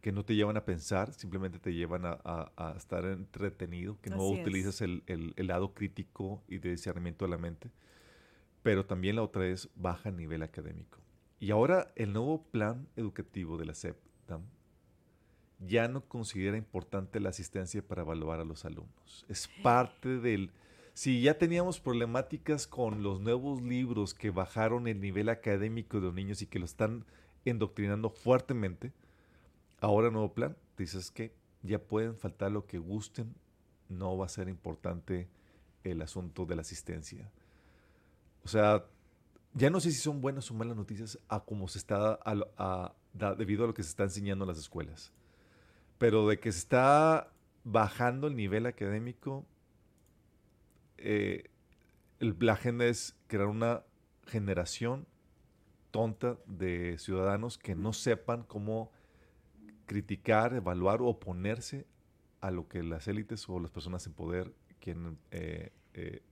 [0.00, 4.10] que no te llevan a pensar, simplemente te llevan a, a- a estar entretenido, que
[4.10, 4.40] no Así es.
[4.40, 7.70] utilizas el, el- el lado crítico y de discernimiento de la mente.
[8.62, 10.98] Pero también la otra es baja nivel académico.
[11.40, 14.42] Y ahora el nuevo plan educativo de la SEP, TAM,
[15.58, 19.24] ya no considera importante la asistencia para evaluar a los alumnos.
[19.28, 20.50] Es parte del...
[20.92, 26.14] Si ya teníamos problemáticas con los nuevos libros que bajaron el nivel académico de los
[26.14, 27.04] niños y que lo están
[27.50, 28.92] endoctrinando fuertemente,
[29.80, 31.32] ahora nuevo plan, dices que
[31.62, 33.34] ya pueden faltar lo que gusten,
[33.88, 35.28] no va a ser importante
[35.84, 37.30] el asunto de la asistencia.
[38.44, 38.84] O sea,
[39.54, 42.92] ya no sé si son buenas o malas noticias a como se está a
[43.36, 45.12] debido a lo que se está enseñando en las escuelas.
[45.98, 47.32] Pero de que se está
[47.64, 49.46] bajando el nivel académico,
[50.98, 51.44] eh,
[52.20, 53.82] el- la agenda es crear una
[54.26, 55.06] generación
[55.96, 58.90] tonta de ciudadanos que no sepan cómo
[59.86, 61.86] criticar, evaluar o oponerse
[62.40, 66.22] a lo que las élites o las personas en poder quieren, eh, eh,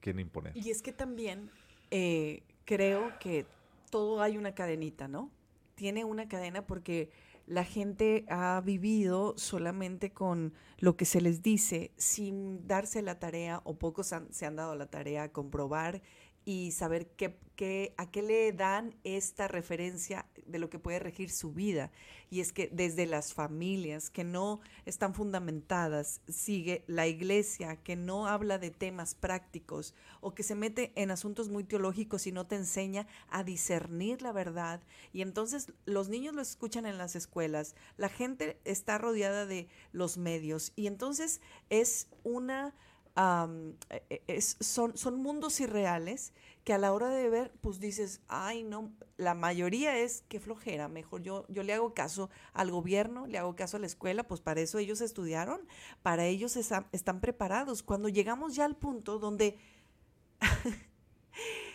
[0.00, 0.56] quieren imponer.
[0.56, 1.50] Y es que también
[1.90, 3.46] eh, creo que
[3.90, 5.30] todo hay una cadenita, ¿no?
[5.76, 7.10] Tiene una cadena porque
[7.46, 13.60] la gente ha vivido solamente con lo que se les dice sin darse la tarea
[13.64, 16.00] o pocos han- se han dado la tarea a comprobar
[16.44, 21.52] y saber qué, a qué le dan esta referencia de lo que puede regir su
[21.52, 21.90] vida.
[22.30, 28.26] Y es que desde las familias que no están fundamentadas, sigue la iglesia que no
[28.26, 32.56] habla de temas prácticos o que se mete en asuntos muy teológicos y no te
[32.56, 34.82] enseña a discernir la verdad.
[35.12, 40.18] Y entonces los niños lo escuchan en las escuelas, la gente está rodeada de los
[40.18, 41.40] medios y entonces
[41.70, 42.74] es una
[43.16, 46.32] e- e- es- son, son mundos irreales
[46.64, 50.88] que a la hora de ver, pues dices, ay, no, la mayoría es que flojera,
[50.88, 54.40] mejor yo, yo le hago caso al gobierno, le hago caso a la escuela, pues
[54.40, 55.60] para eso ellos estudiaron,
[56.02, 57.82] para ellos están preparados.
[57.82, 59.58] Cuando llegamos ya al punto donde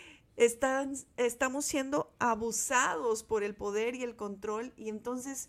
[0.36, 5.48] están, estamos siendo abusados por el poder y el control, y entonces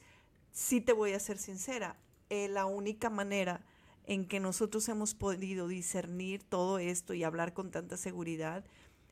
[0.52, 1.98] sí te voy a ser sincera,
[2.30, 3.64] eh, la única manera
[4.06, 8.64] en que nosotros hemos podido discernir todo esto y hablar con tanta seguridad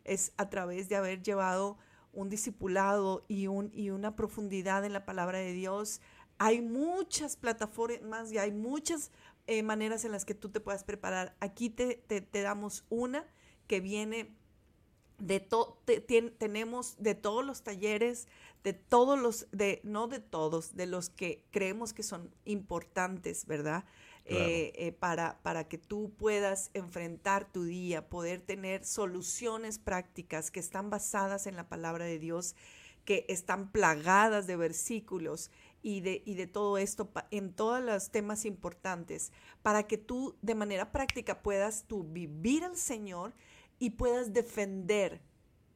[0.04, 1.78] es a través de haber llevado
[2.14, 6.02] un discipulado y, un, y una profundidad en la palabra de Dios.
[6.40, 9.12] Hay muchas plataformas y hay muchas
[9.46, 11.36] eh, maneras en las que tú te puedas preparar.
[11.40, 13.26] Aquí te, te- damos una
[13.68, 14.36] que viene
[15.20, 15.78] de todo,
[16.38, 18.28] tenemos de todos los talleres,
[18.64, 23.84] de todos los, de, no de todos, de los que creemos que son importantes, ¿verdad?
[24.32, 30.59] Eh, eh, para, para que tú puedas enfrentar tu día, poder tener soluciones prácticas que
[30.59, 32.55] están basadas en la palabra de Dios,
[33.05, 35.49] que están plagadas de versículos
[35.82, 39.32] y de, y de todo esto en todos los temas importantes,
[39.63, 43.34] para que tú de manera práctica puedas tú vivir al Señor
[43.80, 45.21] y puedas defender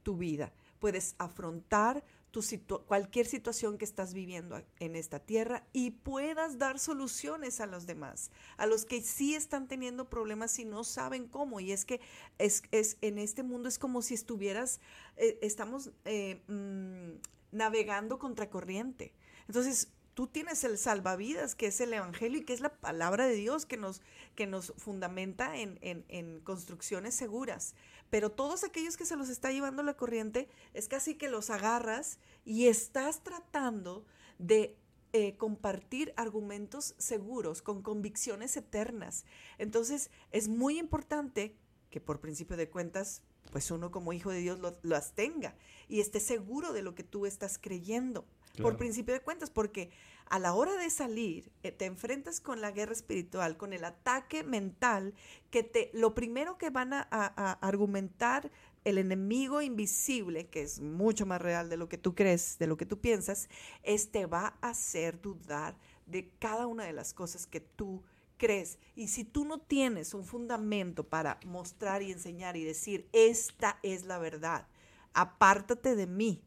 [0.04, 2.04] tu vida, puedes afrontar
[2.34, 2.42] tu
[2.88, 8.32] cualquier situación que estás viviendo en esta tierra y puedas dar soluciones a los demás,
[8.58, 11.60] a los que sí están teniendo problemas y no saben cómo.
[11.60, 12.02] Y es que
[12.40, 14.82] es, es en este mundo es como si estuvieras,
[15.16, 17.22] eh, estamos eh, mm,
[17.52, 19.14] navegando contracorriente.
[19.48, 23.36] Entonces, tú tienes el salvavidas, que es el Evangelio y que es la palabra de
[23.36, 24.02] Dios que nos,
[24.36, 27.76] que nos fundamenta en, en- construcciones seguras.
[28.10, 32.20] Pero todos aquellos que se los está llevando la corriente, es casi que los agarras
[32.46, 34.06] y estás tratando
[34.38, 34.78] de
[35.14, 39.26] eh, compartir argumentos seguros, con convicciones eternas.
[39.58, 41.56] Entonces, es muy importante
[41.90, 45.56] que por principio de cuentas, pues uno como hijo de Dios lo- las tenga
[45.88, 48.26] y esté seguro de lo que tú estás creyendo.
[48.62, 49.90] Por principio de cuentas, porque
[50.26, 54.44] a la hora de salir eh, te enfrentas con la guerra espiritual, con el ataque
[54.44, 55.16] mental,
[55.50, 58.52] que te, lo primero que van a, a- a argumentar
[58.86, 62.78] el enemigo invisible, que es mucho más real de lo que tú crees, de lo
[62.78, 63.50] que tú piensas,
[63.82, 65.76] es te va a hacer dudar
[66.06, 68.04] de cada una de las cosas que tú
[68.38, 68.78] crees.
[68.96, 74.06] Y si tú no tienes un fundamento para mostrar y enseñar y decir, esta es
[74.06, 74.68] la verdad,
[75.14, 76.44] apártate de mí,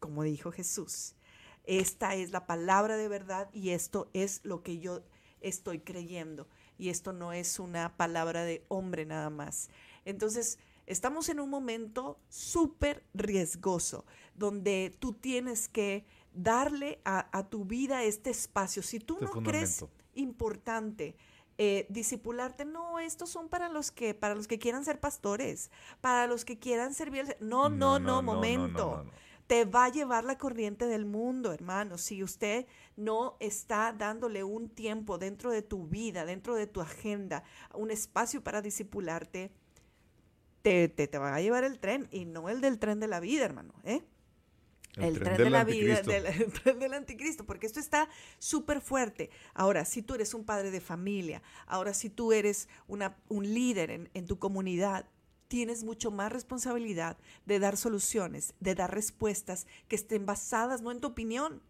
[0.00, 1.14] como dijo Jesús.
[1.66, 5.02] Esta es la palabra de verdad y esto es lo que yo
[5.40, 6.48] estoy creyendo.
[6.78, 9.70] Y esto no es una palabra de hombre nada más.
[10.04, 14.04] Entonces, estamos en un momento súper riesgoso,
[14.34, 18.82] donde tú tienes que darle a, tu vida este espacio.
[18.82, 21.16] Si tú no crees importante
[21.58, 25.70] eh, disipularte, no, estos son para los que, para los que quieran ser pastores,
[26.02, 27.36] para los que quieran servir.
[27.40, 29.06] No, no, no, momento.
[29.46, 31.98] Te va a llevar la corriente del mundo, hermano.
[31.98, 32.66] Si usted
[32.96, 37.44] no está dándole un tiempo dentro de tu vida, dentro de tu agenda,
[37.74, 39.52] un espacio para disipularte,
[40.62, 43.20] te, te, te va a llevar el tren y no el del tren de la
[43.20, 43.72] vida, hermano.
[43.84, 44.02] ¿eh?
[44.96, 49.30] El, tren, de la vida, del, el tren del anticristo, porque esto está súper fuerte.
[49.54, 53.90] Ahora, si tú eres un padre de familia, ahora si tú eres una, un líder
[53.90, 55.06] en, en tu comunidad,
[55.48, 61.00] tienes mucho más responsabilidad de dar soluciones, de dar respuestas que estén basadas no en
[61.00, 61.62] tu opinión.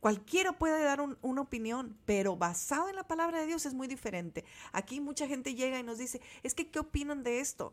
[0.00, 3.88] Cualquiera puede dar un, una opinión, pero basado en la palabra de Dios es muy
[3.88, 4.44] diferente.
[4.72, 7.72] Aquí mucha gente llega y nos dice, es que, ¿qué opinan de esto?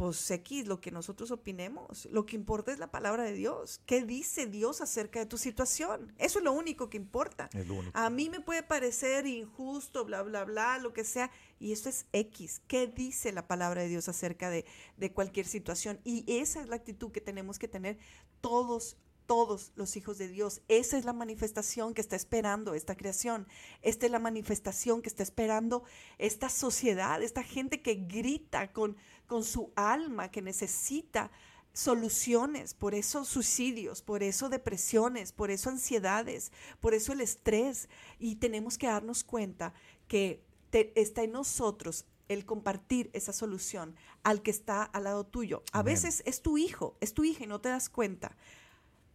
[0.00, 2.06] Pues X, lo que nosotros opinemos.
[2.06, 3.82] Lo que importa es la palabra de Dios.
[3.84, 6.14] ¿Qué dice Dios acerca de tu situación?
[6.16, 7.50] Eso es lo único que importa.
[7.92, 11.30] A mí me puede parecer injusto, bla, bla, bla, lo que sea.
[11.58, 12.62] Y eso es X.
[12.66, 14.64] ¿Qué dice la palabra de Dios acerca de,
[14.96, 16.00] de cualquier situación?
[16.02, 17.98] Y esa es la actitud que tenemos que tener
[18.40, 18.96] todos
[19.30, 20.60] todos los hijos de Dios.
[20.66, 23.46] Esa es la manifestación que está esperando esta creación.
[23.80, 25.84] Esta es la manifestación que está esperando
[26.18, 28.96] esta sociedad, esta gente que grita con,
[29.28, 31.30] con su alma, que necesita
[31.72, 36.50] soluciones, por eso suicidios, por eso depresiones, por eso ansiedades,
[36.80, 37.88] por eso el estrés.
[38.18, 39.74] Y tenemos que darnos cuenta
[40.08, 45.62] que está en nosotros el compartir esa solución al que está al lado tuyo.
[45.70, 48.36] A veces es tu hijo, es tu hija y no te das cuenta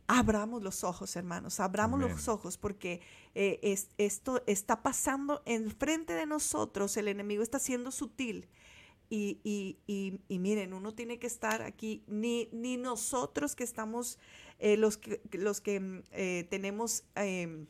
[0.07, 3.01] abramos los ojos, hermanos, abramos los ojos porque
[3.33, 8.47] eh, es, esto está pasando enfrente de nosotros, el enemigo está siendo sutil.
[9.07, 14.17] Y, y, y, miren, uno tiene que estar aquí, ni, ni nosotros que estamos,
[14.57, 17.67] eh, los que, los que mm, eh, tenemos em,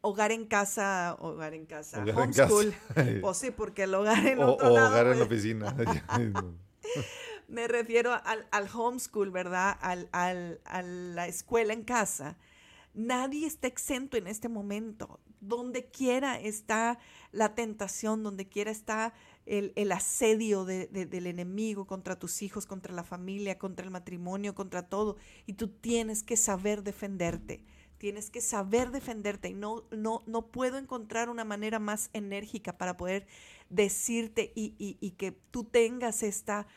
[0.00, 2.72] hogar en casa, hogar en casa, homeschool,
[3.22, 5.76] o sí, porque el hogar en otro lado, hogar en la pues oficina.
[7.48, 9.76] Me refiero al, homeschool, ¿verdad?
[9.80, 12.36] Al, a la escuela en casa.
[12.92, 15.18] Nadie está exento en este momento.
[15.40, 16.98] Donde quiera está
[17.32, 19.14] la tentación, donde quiera está
[19.46, 24.88] el, asedio de, del enemigo contra tus hijos, contra la familia, contra el matrimonio, contra
[24.88, 25.16] todo.
[25.46, 27.64] Y tú tienes que saber defenderte.
[27.96, 32.96] Tienes que saber defenderte y no, no, no puedo encontrar una manera más enérgica para
[32.96, 33.26] poder
[33.70, 36.68] decirte y que tú tengas esta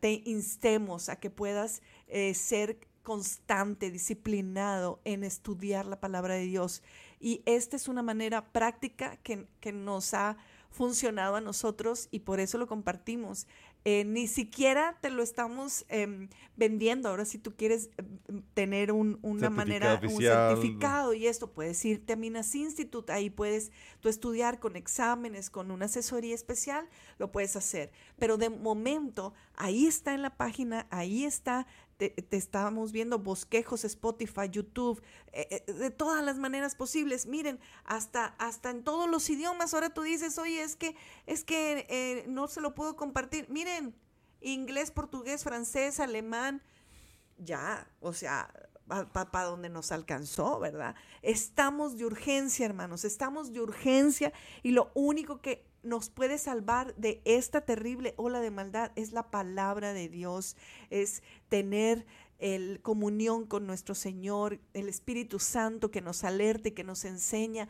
[0.00, 6.82] Te instemos a que puedas eh, ser constante, disciplinado en estudiar la palabra de Dios.
[7.20, 10.36] Y esta es una manera práctica que, que nos ha
[10.70, 13.46] funcionado a nosotros y por eso lo compartimos.
[13.88, 17.08] Eh, ni siquiera te lo estamos em, vendiendo.
[17.08, 17.88] Ahora, si tú quieres
[18.26, 23.30] em, tener un, una manera, un certificado y esto, puedes irte a Minas Institute, ahí
[23.30, 23.70] puedes
[24.00, 27.92] tú estudiar con exámenes, con una asesoría especial, lo puedes hacer.
[28.18, 34.48] Pero de momento, ahí está en la página, ahí está te, estábamos viendo bosquejos, Spotify,
[34.50, 37.26] YouTube, eh, eh, de todas las maneras posibles.
[37.26, 39.74] Miren, hasta, hasta en todos los idiomas.
[39.74, 40.94] Ahora tú dices, oye, es que,
[41.26, 43.48] es que eh, no se lo puedo compartir.
[43.48, 43.94] Miren,
[44.40, 46.62] inglés, portugués, francés, alemán,
[47.38, 48.52] ya, o sea,
[48.86, 50.94] para donde nos alcanzó, ¿verdad?
[51.22, 54.32] Estamos de urgencia, hermanos, estamos de urgencia
[54.62, 59.30] y lo único que nos puede salvar de esta terrible ola de maldad es la
[59.30, 60.56] palabra de Dios,
[60.90, 62.04] es tener
[62.38, 67.68] el comunión con nuestro Señor, el Espíritu Santo que nos alerte, que nos enseña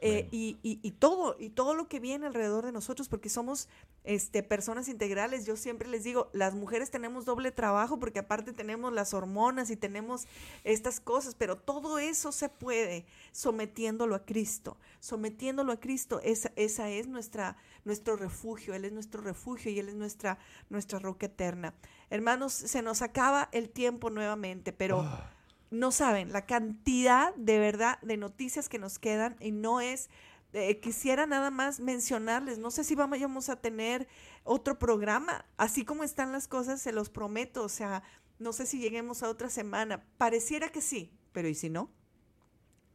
[0.00, 3.68] eh, y, y, todo, y todo lo que viene alrededor de nosotros, porque somos
[4.04, 5.46] este, personas integrales.
[5.46, 9.76] Yo siempre les digo, las mujeres tenemos doble trabajo porque aparte tenemos las hormonas y
[9.76, 10.26] tenemos
[10.64, 16.20] estas cosas, pero todo eso se puede sometiéndolo a Cristo, sometiéndolo a Cristo.
[16.22, 20.38] Esa, esa es nuestra, nuestro refugio, Él es nuestro refugio y Él es nuestra,
[20.68, 21.74] nuestra roca eterna.
[22.10, 25.00] Hermanos, se nos acaba el tiempo nuevamente, pero...
[25.00, 25.32] Ah
[25.78, 30.10] no saben la cantidad de verdad de noticias que nos quedan y no es
[30.52, 34.08] eh, quisiera nada más mencionarles, no sé si vamos a tener
[34.44, 38.02] otro programa, así como están las cosas, se los prometo, o sea,
[38.38, 41.90] no sé si lleguemos a otra semana, pareciera que sí, pero ¿y si no?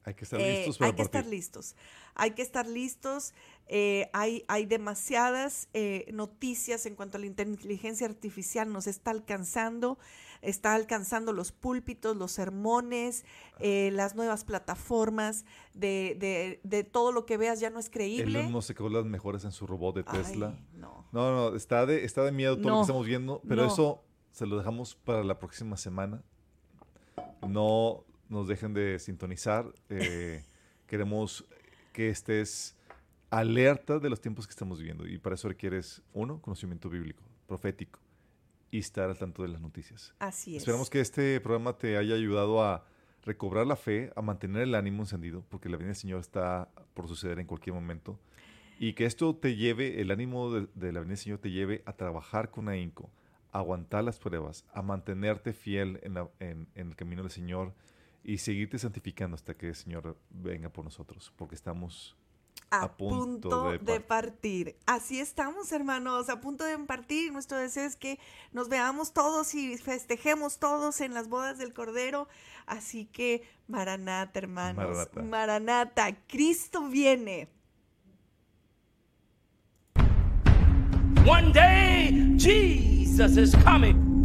[0.04, 1.76] Hay que estar Eh, listos para hay que estar listos.
[2.16, 3.34] Hay que estar listos.
[3.68, 8.72] Eh, hay, hay demasiadas eh, noticias en cuanto a la inteligencia artificial.
[8.72, 10.00] Nos está alcanzando.
[10.42, 13.26] Está alcanzando los púlpitos, los sermones,
[13.60, 15.46] eh, las nuevas plataformas.
[15.74, 18.40] De, de- de todo lo que veas ya no es creíble.
[18.40, 20.56] Elon Musk sacó las mejores en su robot de Tesla.
[20.58, 21.06] Ay, no.
[21.12, 23.68] No, no, está de, está de miedo todo lo No, que estamos viendo, pero no.
[23.72, 26.24] eso se lo dejamos para la próxima semana.
[27.48, 29.72] No nos dejen de sintonizar.
[29.90, 30.44] eh,
[30.88, 31.46] queremos
[31.94, 32.76] que estés
[33.30, 38.00] alerta de los tiempos que estamos viviendo y para eso requieres, uno, conocimiento bíblico, profético
[38.72, 40.14] y estar al tanto de las noticias.
[40.20, 40.62] Así es.
[40.64, 42.86] Esperamos que este programa te haya ayudado a
[43.24, 47.08] recobrar la fe, a mantener el ánimo encendido, porque la venida del Señor está por
[47.08, 48.18] suceder en cualquier momento.
[48.80, 51.84] Y que esto te lleve, el ánimo de, de la venida del Señor te lleve
[51.86, 53.12] a trabajar con ahínco,
[53.52, 57.74] a aguantar las pruebas, a mantenerte fiel en, la- en- en el camino del Señor
[58.24, 62.16] y seguirte santificando hasta que el Señor venga por nosotros, porque estamos
[62.72, 64.76] a, a punto punto, de de, par- partir.
[64.86, 67.32] Así estamos, hermanos, a punto de partir.
[67.32, 68.18] Nuestro deseo es que
[68.54, 72.28] nos veamos todos y festejemos todos en las bodas del Cordero.
[72.66, 74.78] Así que, Maranata, hermanos.
[74.86, 75.22] Maranata.
[75.22, 77.50] Maranata, Cristo viene.
[81.28, 84.24] One day, Jesus is coming.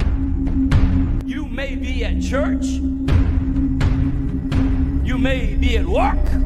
[1.26, 2.64] You may be at church.
[5.05, 6.45] You may be at work.